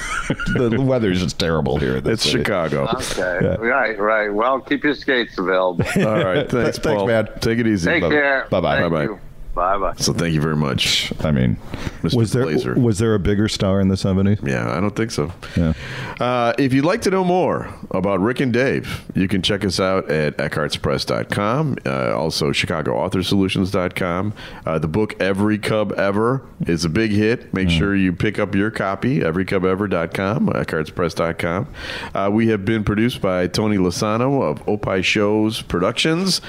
the 0.70 0.80
weather's 0.80 1.22
just 1.22 1.38
terrible 1.38 1.78
here. 1.78 2.00
this 2.00 2.14
It's 2.14 2.22
city. 2.24 2.38
Chicago. 2.44 2.88
Okay. 2.94 3.56
Right. 3.58 3.98
Right. 3.98 4.28
Well, 4.32 4.60
keep 4.60 4.84
your 4.84 4.94
skates 4.94 5.38
available. 5.38 5.84
All 5.96 6.24
right. 6.24 6.48
Thanks, 6.50 6.78
Thanks, 6.78 6.78
Paul. 6.80 7.06
man. 7.06 7.28
Take 7.40 7.58
it 7.58 7.66
easy. 7.66 7.88
Take 7.90 8.02
Bye-bye. 8.02 8.14
care. 8.14 8.46
Bye-bye. 8.50 8.80
Bye-bye. 8.82 9.02
you. 9.04 9.20
Bye 9.54 9.76
bye. 9.76 9.94
So 9.98 10.12
thank 10.14 10.32
you 10.34 10.40
very 10.40 10.56
much. 10.56 11.12
I 11.20 11.30
mean, 11.30 11.58
Mr. 12.02 12.16
was 12.16 12.32
there 12.32 12.44
Glaser. 12.44 12.74
was 12.74 12.98
there 12.98 13.14
a 13.14 13.18
bigger 13.18 13.48
star 13.48 13.80
in 13.80 13.88
the 13.88 13.96
70s? 13.96 14.46
Yeah, 14.46 14.70
I 14.74 14.80
don't 14.80 14.96
think 14.96 15.10
so. 15.10 15.30
Yeah. 15.56 15.74
Uh, 16.18 16.54
if 16.58 16.72
you'd 16.72 16.86
like 16.86 17.02
to 17.02 17.10
know 17.10 17.22
more 17.22 17.68
about 17.90 18.20
Rick 18.20 18.40
and 18.40 18.50
Dave, 18.52 19.04
you 19.14 19.28
can 19.28 19.42
check 19.42 19.62
us 19.64 19.78
out 19.78 20.10
at 20.10 20.38
eckhartzpress.com, 20.38 21.76
uh, 21.84 22.16
also 22.16 22.50
chicagoauthorsolutions.com. 22.52 24.32
Uh, 24.64 24.78
the 24.78 24.88
book 24.88 25.20
Every 25.20 25.58
Cub 25.58 25.92
Ever 25.92 26.42
is 26.66 26.84
a 26.84 26.88
big 26.88 27.10
hit. 27.10 27.52
Make 27.52 27.68
sure 27.68 27.94
you 27.94 28.12
pick 28.12 28.38
up 28.38 28.54
your 28.54 28.70
copy, 28.70 29.20
everycubever.com, 29.20 30.46
eckhartzpress.com. 30.48 31.68
Uh, 32.14 32.30
we 32.32 32.48
have 32.48 32.64
been 32.64 32.84
produced 32.84 33.20
by 33.20 33.46
Tony 33.48 33.76
Lasano 33.76 34.42
of 34.42 34.66
Opie 34.68 35.02
Shows 35.02 35.60
Productions. 35.62 36.40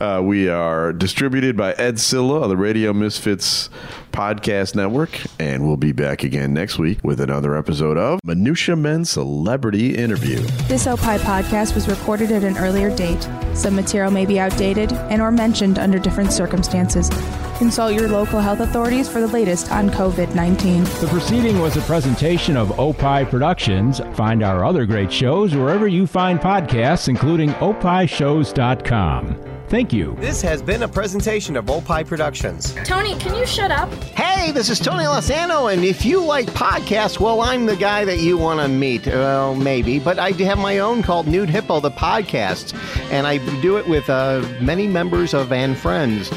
Uh, 0.00 0.20
we 0.24 0.48
are 0.48 0.92
distributed 0.92 1.56
by 1.56 1.72
Ed 1.72 1.98
Silla 1.98 2.43
of 2.44 2.50
the 2.50 2.56
Radio 2.56 2.92
Misfits 2.92 3.70
Podcast 4.12 4.74
Network, 4.74 5.10
and 5.40 5.66
we'll 5.66 5.76
be 5.76 5.92
back 5.92 6.22
again 6.22 6.54
next 6.54 6.78
week 6.78 6.98
with 7.02 7.20
another 7.20 7.56
episode 7.56 7.98
of 7.98 8.20
Minutia 8.22 8.76
Men 8.76 9.04
Celebrity 9.04 9.96
Interview. 9.96 10.36
This 10.68 10.86
Opie 10.86 11.18
podcast 11.24 11.74
was 11.74 11.88
recorded 11.88 12.30
at 12.30 12.44
an 12.44 12.56
earlier 12.58 12.94
date. 12.94 13.28
Some 13.54 13.74
material 13.74 14.10
may 14.10 14.26
be 14.26 14.38
outdated 14.38 14.92
and 14.92 15.22
or 15.22 15.32
mentioned 15.32 15.78
under 15.78 15.98
different 15.98 16.32
circumstances. 16.32 17.08
Consult 17.58 17.94
your 17.94 18.08
local 18.08 18.40
health 18.40 18.60
authorities 18.60 19.08
for 19.08 19.20
the 19.20 19.28
latest 19.28 19.72
on 19.72 19.88
COVID-19. 19.88 21.00
The 21.00 21.06
proceeding 21.06 21.60
was 21.60 21.76
a 21.76 21.80
presentation 21.82 22.56
of 22.56 22.78
Opie 22.78 23.24
Productions. 23.24 24.00
Find 24.14 24.42
our 24.42 24.64
other 24.64 24.86
great 24.86 25.12
shows 25.12 25.54
wherever 25.54 25.88
you 25.88 26.06
find 26.06 26.40
podcasts, 26.40 27.08
including 27.08 27.50
opieshows.com. 27.54 29.53
Thank 29.68 29.92
you. 29.92 30.14
This 30.20 30.40
has 30.42 30.62
been 30.62 30.82
a 30.82 30.88
presentation 30.88 31.56
of 31.56 31.68
Opie 31.70 32.04
Productions. 32.04 32.74
Tony, 32.84 33.16
can 33.18 33.34
you 33.34 33.46
shut 33.46 33.70
up? 33.70 33.92
Hey, 34.14 34.52
this 34.52 34.68
is 34.70 34.78
Tony 34.78 35.04
Lozano, 35.04 35.72
and 35.72 35.84
if 35.84 36.04
you 36.04 36.22
like 36.24 36.46
podcasts, 36.48 37.18
well, 37.18 37.40
I'm 37.40 37.66
the 37.66 37.74
guy 37.76 38.04
that 38.04 38.18
you 38.18 38.36
want 38.38 38.60
to 38.60 38.68
meet. 38.68 39.06
Well, 39.06 39.54
maybe, 39.54 39.98
but 39.98 40.18
I 40.18 40.32
do 40.32 40.44
have 40.44 40.58
my 40.58 40.78
own 40.78 41.02
called 41.02 41.26
Nude 41.26 41.48
Hippo, 41.48 41.80
the 41.80 41.90
podcast, 41.90 42.74
and 43.10 43.26
I 43.26 43.38
do 43.62 43.76
it 43.78 43.88
with 43.88 44.08
uh, 44.10 44.46
many 44.60 44.86
members 44.86 45.34
of 45.34 45.50
And 45.50 45.76
Friends, 45.76 46.30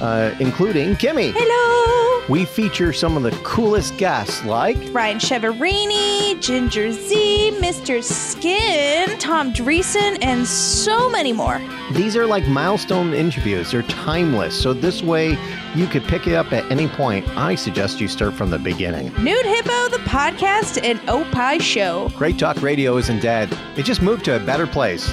uh, 0.00 0.34
including 0.40 0.94
Kimmy. 0.96 1.32
Hello! 1.36 2.09
We 2.30 2.44
feature 2.44 2.92
some 2.92 3.16
of 3.16 3.24
the 3.24 3.32
coolest 3.42 3.96
guests, 3.96 4.44
like 4.44 4.76
Ryan 4.92 5.18
Chiaverini, 5.18 6.40
Ginger 6.40 6.92
Zee, 6.92 7.50
Mr. 7.60 8.04
Skin, 8.04 9.18
Tom 9.18 9.52
Dreesen, 9.52 10.16
and 10.22 10.46
so 10.46 11.10
many 11.10 11.32
more. 11.32 11.60
these 11.90 12.14
are 12.14 12.26
like 12.26 12.46
milestone 12.46 13.14
interviews. 13.14 13.72
They're 13.72 13.82
timeless, 13.82 14.62
so 14.62 14.72
this 14.72 15.02
way 15.02 15.36
you 15.74 15.88
could 15.88 16.04
pick 16.04 16.28
it 16.28 16.34
up 16.34 16.52
at 16.52 16.70
any 16.70 16.86
point. 16.86 17.28
I 17.36 17.56
suggest 17.56 18.00
you 18.00 18.06
start 18.06 18.34
from 18.34 18.50
the 18.50 18.60
beginning. 18.60 19.12
Nude 19.20 19.44
Hippo, 19.44 19.88
the 19.88 20.00
podcast, 20.04 20.80
and 20.84 21.00
oh 21.08 21.24
Opie 21.24 21.58
Show. 21.58 22.10
Great 22.10 22.38
Talk 22.38 22.62
Radio 22.62 22.96
isn't 22.96 23.22
dead. 23.22 23.52
It 23.76 23.82
just 23.82 24.02
moved 24.02 24.24
to 24.26 24.36
a 24.36 24.46
better 24.46 24.68
place. 24.68 25.12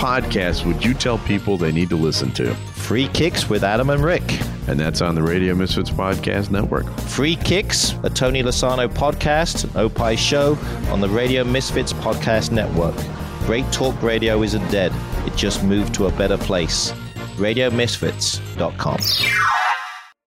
podcast 0.00 0.64
would 0.64 0.82
you 0.82 0.94
tell 0.94 1.18
people 1.18 1.58
they 1.58 1.70
need 1.70 1.90
to 1.90 1.96
listen 1.96 2.32
to? 2.32 2.54
Free 2.72 3.06
Kicks 3.08 3.50
with 3.50 3.62
Adam 3.62 3.90
and 3.90 4.02
Rick. 4.02 4.22
And 4.66 4.80
that's 4.80 5.02
on 5.02 5.14
the 5.14 5.22
Radio 5.22 5.54
Misfits 5.54 5.90
Podcast 5.90 6.50
Network. 6.50 6.86
Free 7.00 7.36
Kicks, 7.36 7.94
a 8.02 8.08
Tony 8.08 8.42
Lasano 8.42 8.88
podcast, 8.88 9.64
an 9.64 9.76
Opie 9.76 10.16
show 10.16 10.56
on 10.90 11.02
the 11.02 11.08
Radio 11.10 11.44
Misfits 11.44 11.92
Podcast 11.92 12.50
Network. 12.50 12.96
Great 13.44 13.70
Talk 13.72 14.02
Radio 14.02 14.42
isn't 14.42 14.66
dead, 14.70 14.90
it 15.26 15.36
just 15.36 15.62
moved 15.64 15.92
to 15.96 16.06
a 16.06 16.12
better 16.12 16.38
place. 16.38 16.92
RadioMisfits.com. 17.36 19.59